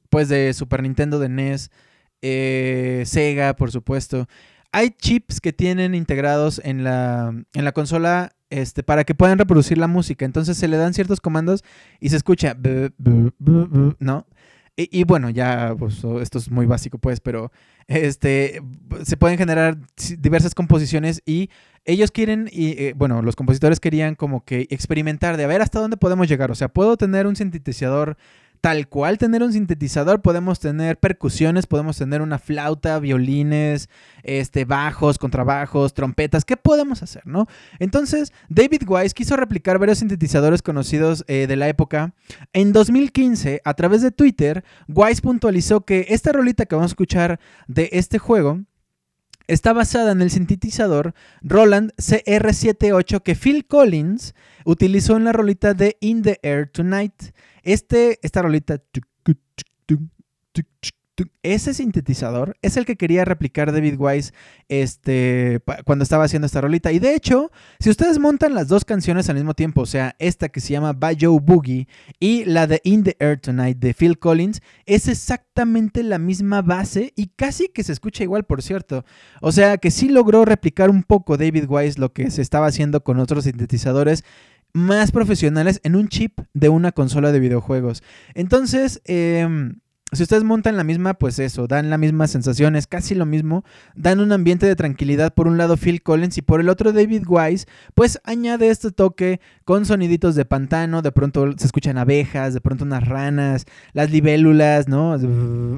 [0.09, 1.71] pues de Super Nintendo, de NES,
[2.23, 4.27] eh, Sega, por supuesto,
[4.73, 9.79] hay chips que tienen integrados en la, en la consola este, para que puedan reproducir
[9.79, 10.25] la música.
[10.25, 11.65] Entonces se le dan ciertos comandos
[12.01, 12.57] y se escucha,
[13.99, 14.27] ¿no?
[14.77, 17.53] Y, bueno, ya pues, esto es muy básico, pues, pero
[17.87, 18.63] este,
[19.03, 19.77] se pueden generar
[20.19, 21.51] diversas composiciones y
[21.85, 25.81] ellos quieren, y eh, bueno, los compositores querían como que experimentar de a ver hasta
[25.81, 26.51] dónde podemos llegar.
[26.51, 28.17] O sea, puedo tener un sintetizador
[28.61, 33.89] tal cual tener un sintetizador, podemos tener percusiones, podemos tener una flauta, violines,
[34.23, 37.47] este, bajos, contrabajos, trompetas, ¿qué podemos hacer, no?
[37.79, 42.15] Entonces, David Wise quiso replicar varios sintetizadores conocidos eh, de la época.
[42.53, 47.41] En 2015, a través de Twitter, Wise puntualizó que esta rolita que vamos a escuchar
[47.67, 48.61] de este juego
[49.51, 54.35] está basada en el sintetizador Roland CR78 que Phil Collins
[54.65, 57.35] utilizó en la rolita de In the Air Tonight.
[57.63, 58.81] Este, esta rolita
[61.43, 64.33] ese sintetizador es el que quería replicar David Wise
[64.69, 66.93] este, cuando estaba haciendo esta rolita.
[66.93, 70.49] Y de hecho, si ustedes montan las dos canciones al mismo tiempo, o sea, esta
[70.49, 74.61] que se llama Joe Boogie y la de In the Air Tonight de Phil Collins,
[74.87, 79.05] es exactamente la misma base y casi que se escucha igual, por cierto.
[79.41, 83.03] O sea, que sí logró replicar un poco David Wise lo que se estaba haciendo
[83.03, 84.25] con otros sintetizadores
[84.73, 88.03] más profesionales en un chip de una consola de videojuegos.
[88.35, 89.49] Entonces, eh,
[90.13, 93.65] si ustedes montan la misma, pues eso, dan la misma sensación, es casi lo mismo,
[93.95, 97.25] dan un ambiente de tranquilidad por un lado Phil Collins y por el otro David
[97.27, 102.61] Wise, pues añade este toque con soniditos de pantano, de pronto se escuchan abejas, de
[102.61, 105.17] pronto unas ranas, las libélulas, ¿no?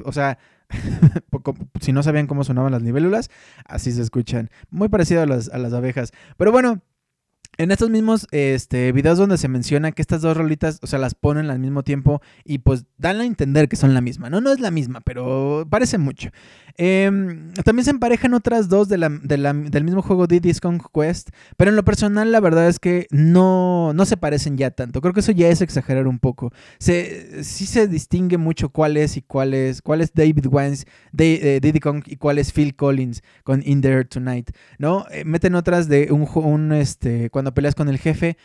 [0.05, 0.37] O sea,
[1.81, 3.29] si no sabían cómo sonaban las libélulas,
[3.65, 6.11] así se escuchan, muy parecido a las, a las abejas.
[6.37, 6.81] Pero bueno,
[7.57, 11.13] en estos mismos este, videos donde se menciona que estas dos rolitas, o sea, las
[11.13, 14.29] ponen al mismo tiempo y pues dan a entender que son la misma.
[14.29, 16.29] No, no es la misma, pero parece mucho.
[16.75, 20.59] Em, también se emparejan otras dos de la, del mismo juego Diddy's
[20.93, 25.01] Quest, pero en lo personal la verdad es que no, no se parecen ya tanto.
[25.01, 26.51] Creo que eso ya es exagerar un poco.
[26.79, 31.59] Se, sí se distingue mucho cuál es y cuál es, cuál es David Wines, de,
[31.61, 34.49] Diddy Kong y cuál es Phil Collins con In There Tonight,
[34.79, 35.05] ¿no?
[35.11, 38.37] Eh, meten otras de un, un este, cuando peleas con el jefe.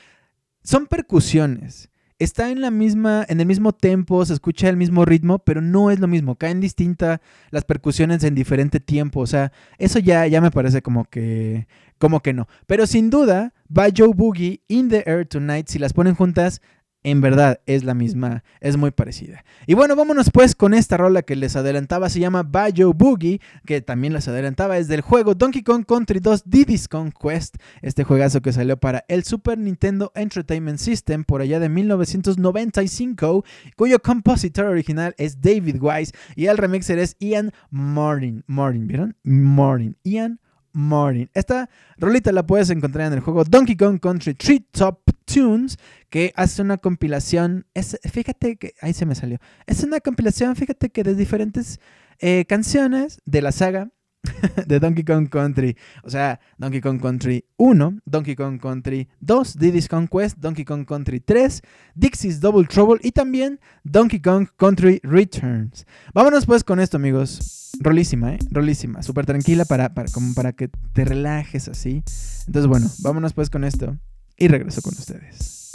[0.63, 5.39] Son percusiones está en la misma, en el mismo tempo, se escucha el mismo ritmo,
[5.39, 6.35] pero no es lo mismo.
[6.37, 9.21] Caen distintas las percusiones en diferente tiempo.
[9.21, 11.67] O sea, eso ya, ya me parece como que,
[11.99, 12.49] como que no.
[12.67, 16.61] Pero sin duda, va Joe Boogie, In the Air Tonight, si las ponen juntas,
[17.03, 19.45] en verdad es la misma, es muy parecida.
[19.67, 23.81] Y bueno, vámonos pues con esta rola que les adelantaba, se llama Bayo Boogie, que
[23.81, 28.43] también les adelantaba, es del juego Donkey Kong Country 2 Diddy's Kong Quest, este juegazo
[28.43, 33.45] que salió para el Super Nintendo Entertainment System por allá de 1995,
[33.77, 38.45] cuyo compositor original es David Wise y el remixer es Ian Martin.
[38.47, 39.17] Martin, ¿vieron?
[39.23, 40.41] Martin, Ian
[40.73, 41.31] Martin.
[41.35, 45.01] Esta rolita la puedes encontrar en el juego Donkey Kong Country Tree Top
[45.33, 45.79] Tunes,
[46.11, 47.67] que hace una compilación.
[48.11, 48.75] Fíjate que.
[48.81, 49.39] Ahí se me salió.
[49.67, 51.81] Es una compilación, fíjate que de diferentes
[52.21, 53.91] eh, canciones de la saga
[54.67, 55.77] de Donkey Kong Country.
[56.03, 61.21] O sea, Donkey Kong Country 1, Donkey Kong Country 2, Diddy's Conquest, Donkey Kong Country
[61.21, 61.63] 3,
[61.95, 65.87] Dixie's Double Trouble y también Donkey Kong Country Returns.
[66.15, 67.71] Vámonos pues con esto, amigos.
[67.81, 68.39] Rolísima, ¿eh?
[68.51, 69.03] Rolísima.
[69.03, 72.03] Súper tranquila para, para, como para que te relajes así.
[72.47, 73.97] Entonces, bueno, vámonos pues con esto
[74.39, 75.73] y regreso con ustedes.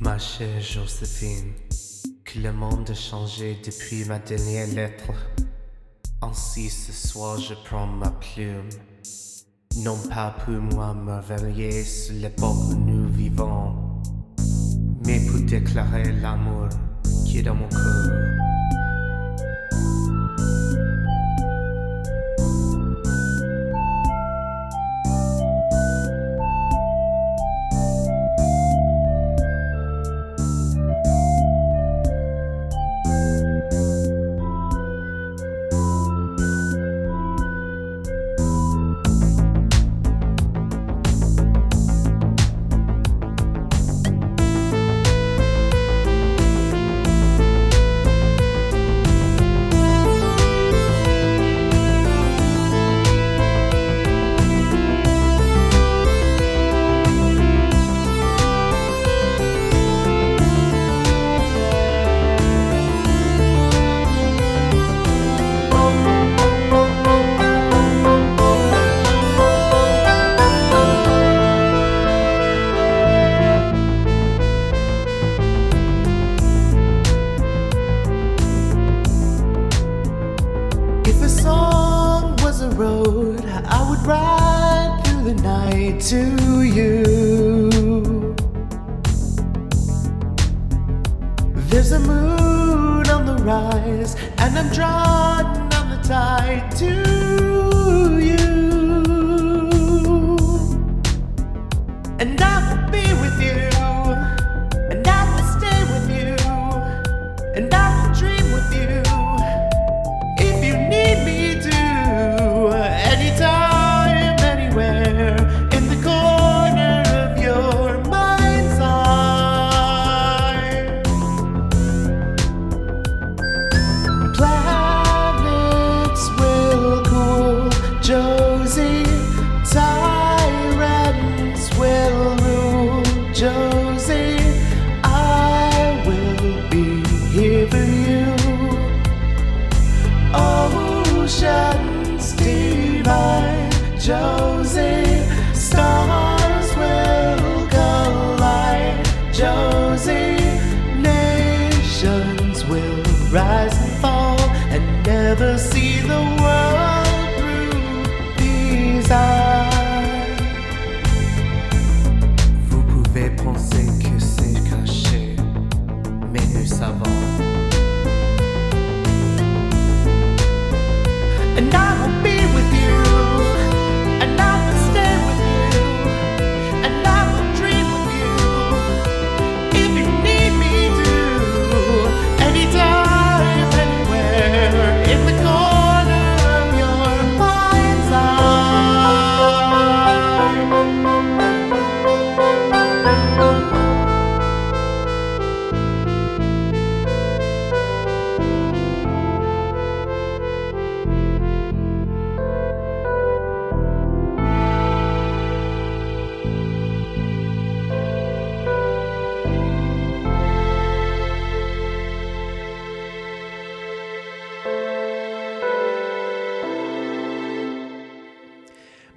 [0.00, 1.54] Ma chère Joséphine,
[2.24, 5.12] que le monde a changé depuis ma dernière lettre.
[6.20, 8.68] Ainsi ce soir je prends ma plume.
[9.76, 14.02] Non pas pour moi me réveiller sur l'époque où nous vivons,
[15.06, 16.68] mais pour déclarer l'amour
[17.24, 18.32] qui est dans mon cœur.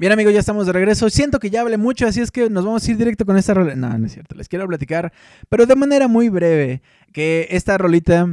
[0.06, 1.10] Bien amigos, ya estamos de regreso.
[1.10, 3.56] Siento que ya hablé mucho, así es que nos vamos a ir directo con esta
[3.56, 3.74] rola.
[3.74, 5.12] No, no es cierto, les quiero platicar,
[5.50, 8.30] pero de manera muy breve, que esta rolita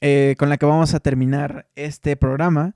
[0.00, 2.74] eh, con la que vamos a terminar este programa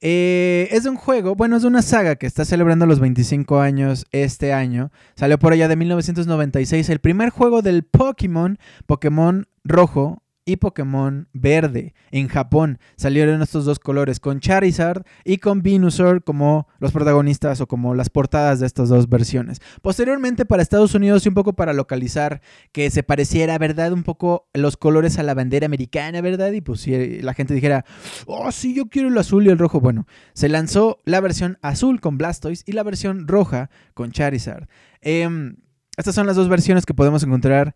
[0.00, 3.58] eh, es de un juego, bueno, es de una saga que está celebrando los 25
[3.58, 4.92] años este año.
[5.16, 11.92] Salió por allá de 1996, el primer juego del Pokémon, Pokémon Rojo y Pokémon Verde
[12.10, 12.78] en Japón.
[12.96, 18.08] Salieron estos dos colores con Charizard y con Venusaur como los protagonistas o como las
[18.08, 19.60] portadas de estas dos versiones.
[19.82, 22.40] Posteriormente para Estados Unidos y un poco para localizar
[22.72, 23.92] que se pareciera, ¿verdad?
[23.92, 26.50] Un poco los colores a la bandera americana, ¿verdad?
[26.52, 27.84] Y pues si la gente dijera,
[28.24, 29.82] oh sí, yo quiero el azul y el rojo.
[29.82, 34.66] Bueno, se lanzó la versión azul con Blastoise y la versión roja con Charizard.
[35.02, 35.56] Em,
[35.98, 37.74] estas son las dos versiones que podemos encontrar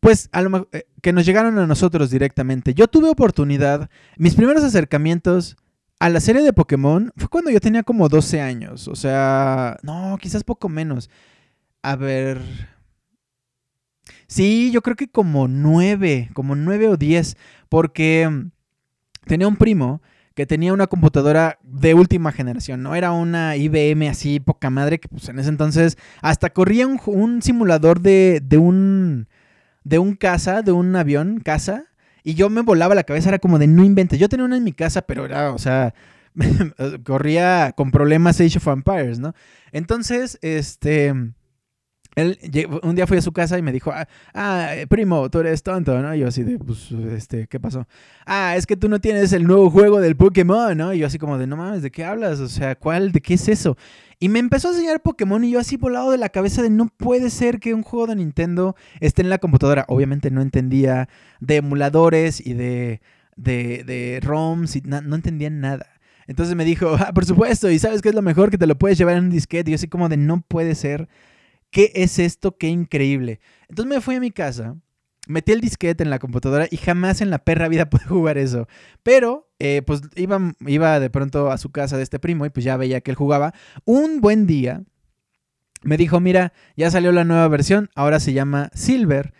[0.00, 2.74] pues a lo eh, que nos llegaron a nosotros directamente.
[2.74, 5.56] Yo tuve oportunidad, mis primeros acercamientos
[6.00, 10.16] a la serie de Pokémon fue cuando yo tenía como 12 años, o sea, no,
[10.20, 11.10] quizás poco menos.
[11.82, 12.40] A ver...
[14.26, 17.36] Sí, yo creo que como 9, como 9 o 10,
[17.68, 18.50] porque mm,
[19.26, 20.02] tenía un primo
[20.34, 25.08] que tenía una computadora de última generación, no era una IBM así poca madre, que
[25.08, 29.26] pues en ese entonces hasta corría un, un simulador de, de un
[29.84, 31.84] de un caza, de un avión, caza,
[32.22, 34.18] y yo me volaba la cabeza, era como de no inventes.
[34.18, 35.94] Yo tenía una en mi casa, pero era, o sea,
[37.04, 39.34] corría con problemas Age of Empires, ¿no?
[39.72, 41.14] Entonces, este,
[42.16, 42.38] él
[42.82, 46.00] un día fui a su casa y me dijo, ah, ah, primo, tú eres tonto,
[46.00, 46.14] ¿no?
[46.14, 47.86] Y yo así de, pues, este, ¿qué pasó?
[48.26, 50.92] Ah, es que tú no tienes el nuevo juego del Pokémon, ¿no?
[50.92, 52.40] Y yo así como de, no mames, ¿de qué hablas?
[52.40, 53.12] O sea, ¿cuál?
[53.12, 53.76] ¿De qué es eso?
[54.20, 56.88] Y me empezó a enseñar Pokémon y yo así volado de la cabeza de no
[56.88, 59.86] puede ser que un juego de Nintendo esté en la computadora.
[59.88, 61.08] Obviamente no entendía
[61.40, 63.00] de emuladores y de,
[63.36, 66.00] de, de ROMs y no entendía nada.
[66.30, 68.78] Entonces me dijo, ah, por supuesto, y sabes qué es lo mejor que te lo
[68.78, 69.68] puedes llevar en un disquete.
[69.68, 71.08] Y yo así como de no puede ser.
[71.72, 72.56] ¿Qué es esto?
[72.56, 73.40] Qué increíble.
[73.68, 74.76] Entonces me fui a mi casa,
[75.26, 78.68] metí el disquete en la computadora y jamás en la perra vida pude jugar eso.
[79.02, 82.64] Pero, eh, pues iba, iba de pronto a su casa de este primo y pues
[82.64, 83.54] ya veía que él jugaba.
[83.84, 84.82] Un buen día
[85.82, 89.32] me dijo, mira, ya salió la nueva versión, ahora se llama Silver.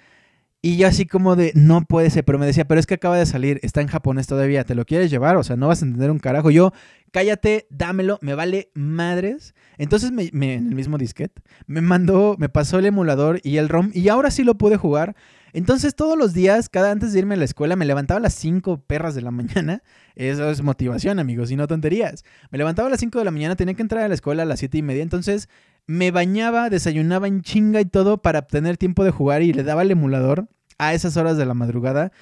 [0.62, 3.16] Y yo así como de, no puede ser, pero me decía, pero es que acaba
[3.16, 5.36] de salir, está en japonés todavía, ¿te lo quieres llevar?
[5.38, 6.50] O sea, no vas a entender un carajo.
[6.50, 6.72] Yo,
[7.12, 9.54] cállate, dámelo, me vale madres.
[9.78, 13.70] Entonces, me, me- en el mismo disquete, me mandó, me pasó el emulador y el
[13.70, 15.16] ROM, y ahora sí lo pude jugar.
[15.52, 18.34] Entonces todos los días, cada antes de irme a la escuela, me levantaba a las
[18.34, 19.82] 5 perras de la mañana.
[20.14, 22.24] Eso es motivación, amigos, y no tonterías.
[22.50, 24.46] Me levantaba a las 5 de la mañana, tenía que entrar a la escuela a
[24.46, 25.02] las 7 y media.
[25.02, 25.48] Entonces
[25.86, 29.82] me bañaba, desayunaba en chinga y todo para obtener tiempo de jugar y le daba
[29.82, 30.48] el emulador
[30.78, 32.12] a esas horas de la madrugada.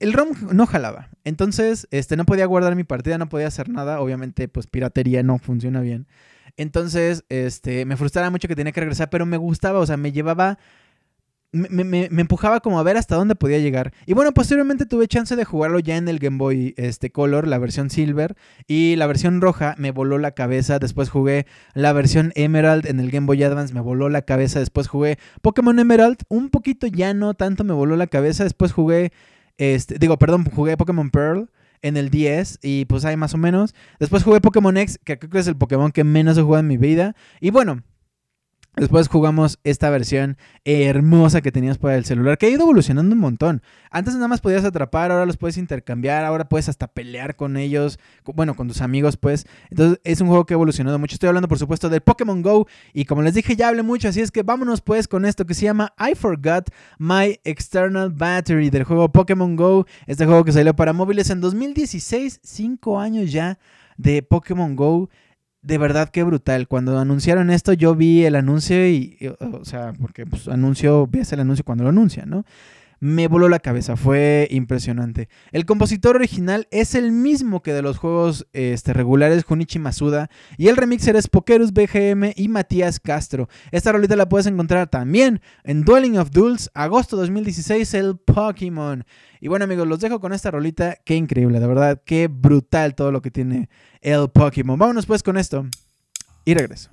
[0.00, 1.08] El ROM no jalaba.
[1.24, 4.00] Entonces, este, no podía guardar mi partida, no podía hacer nada.
[4.00, 6.06] Obviamente, pues piratería no funciona bien.
[6.56, 10.12] Entonces, este, me frustraba mucho que tenía que regresar, pero me gustaba, o sea, me
[10.12, 10.58] llevaba
[11.50, 13.92] me, me, me, empujaba como a ver hasta dónde podía llegar.
[14.06, 17.58] Y bueno, posteriormente tuve chance de jugarlo ya en el Game Boy este, Color, la
[17.58, 18.36] versión Silver.
[18.66, 20.78] Y la versión roja me voló la cabeza.
[20.78, 24.58] Después jugué la versión Emerald en el Game Boy Advance, me voló la cabeza.
[24.58, 28.44] Después jugué Pokémon Emerald, un poquito ya no tanto me voló la cabeza.
[28.44, 29.12] Después jugué,
[29.56, 31.48] este, digo, perdón, jugué Pokémon Pearl
[31.80, 33.74] en el 10 y pues hay más o menos.
[33.98, 36.66] Después jugué Pokémon X, que creo que es el Pokémon que menos he jugado en
[36.66, 37.14] mi vida.
[37.40, 37.82] Y bueno,
[38.78, 43.20] Después jugamos esta versión hermosa que tenías para el celular, que ha ido evolucionando un
[43.20, 43.62] montón.
[43.90, 47.98] Antes nada más podías atrapar, ahora los puedes intercambiar, ahora puedes hasta pelear con ellos,
[48.24, 49.46] bueno, con tus amigos, pues.
[49.70, 51.14] Entonces es un juego que ha evolucionado mucho.
[51.14, 54.20] Estoy hablando, por supuesto, del Pokémon Go y como les dije, ya hablé mucho, así
[54.20, 58.84] es que vámonos pues con esto que se llama I Forgot My External Battery del
[58.84, 59.86] juego Pokémon Go.
[60.06, 63.58] Este juego que salió para móviles en 2016, 5 años ya
[63.96, 65.10] de Pokémon Go
[65.62, 66.68] de verdad que brutal.
[66.68, 71.40] Cuando anunciaron esto, yo vi el anuncio y, o sea, porque pues anuncio, ves el
[71.40, 72.44] anuncio cuando lo anuncian, ¿no?
[73.00, 75.28] Me voló la cabeza, fue impresionante.
[75.52, 80.68] El compositor original es el mismo que de los juegos este, regulares, Junichi Masuda, y
[80.68, 83.48] el remixer es Pokerus BGM y Matías Castro.
[83.70, 89.04] Esta rolita la puedes encontrar también en Dwelling of Duels, agosto 2016, el Pokémon.
[89.40, 93.12] Y bueno amigos, los dejo con esta rolita, qué increíble, de verdad, qué brutal todo
[93.12, 93.68] lo que tiene
[94.00, 94.78] el Pokémon.
[94.78, 95.66] Vámonos pues con esto
[96.44, 96.90] y regreso.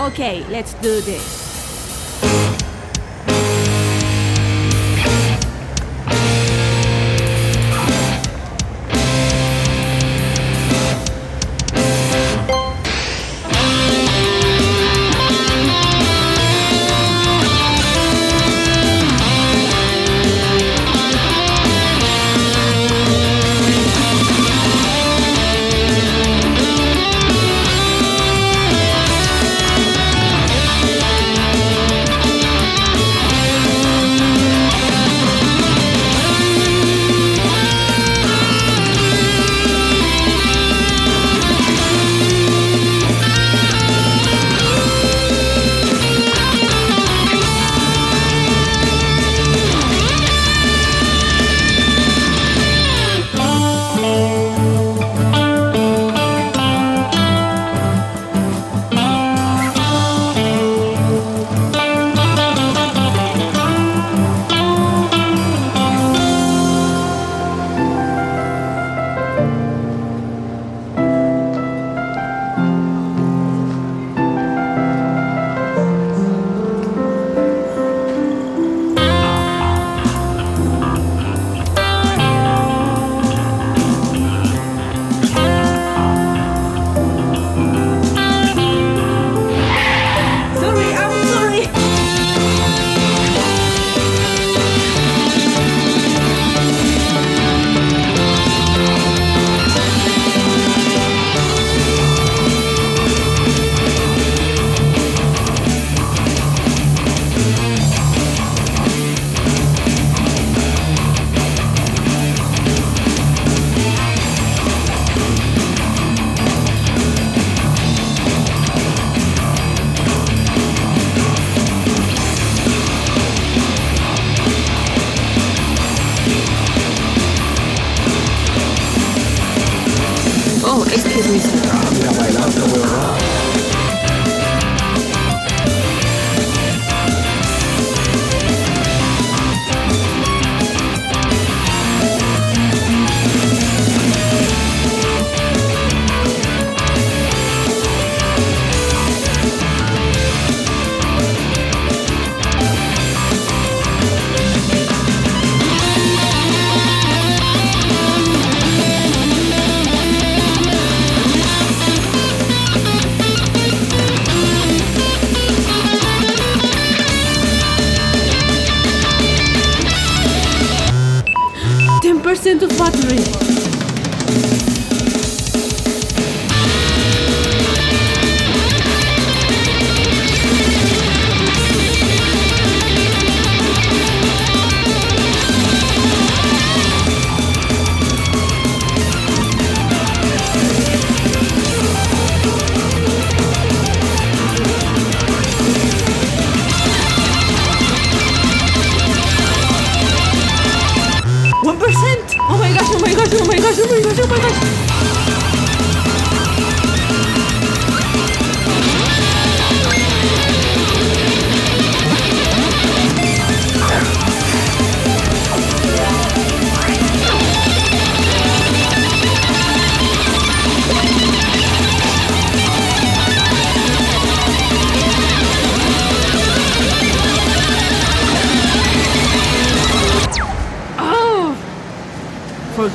[0.00, 1.49] Okay, let's do this.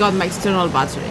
[0.06, 1.06] Forgot my external battery.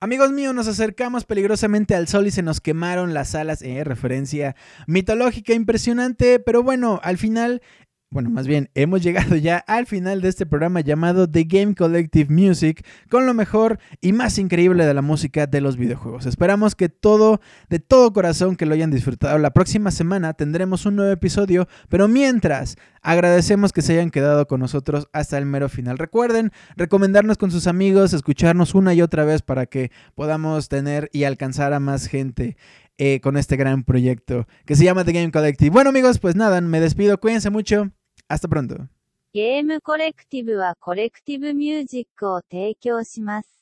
[0.00, 3.62] Amigos míos, nos acercamos peligrosamente al sol y se nos quemaron las alas.
[3.62, 4.54] Eh, referencia
[4.86, 7.62] mitológica impresionante, pero bueno, al final
[8.14, 12.32] bueno, más bien, hemos llegado ya al final de este programa llamado The Game Collective
[12.32, 16.24] Music, con lo mejor y más increíble de la música de los videojuegos.
[16.24, 19.36] Esperamos que todo, de todo corazón, que lo hayan disfrutado.
[19.38, 24.60] La próxima semana tendremos un nuevo episodio, pero mientras, agradecemos que se hayan quedado con
[24.60, 25.98] nosotros hasta el mero final.
[25.98, 31.24] Recuerden recomendarnos con sus amigos, escucharnos una y otra vez para que podamos tener y
[31.24, 32.56] alcanzar a más gente.
[32.96, 35.68] Eh, con este gran proyecto que se llama The Game Collective.
[35.68, 37.90] Bueno amigos, pues nada, me despido, cuídense mucho.
[38.27, 38.87] Hasta pronto.
[39.31, 43.52] ゲームコレクティブはコレクティブミュージックを提供します。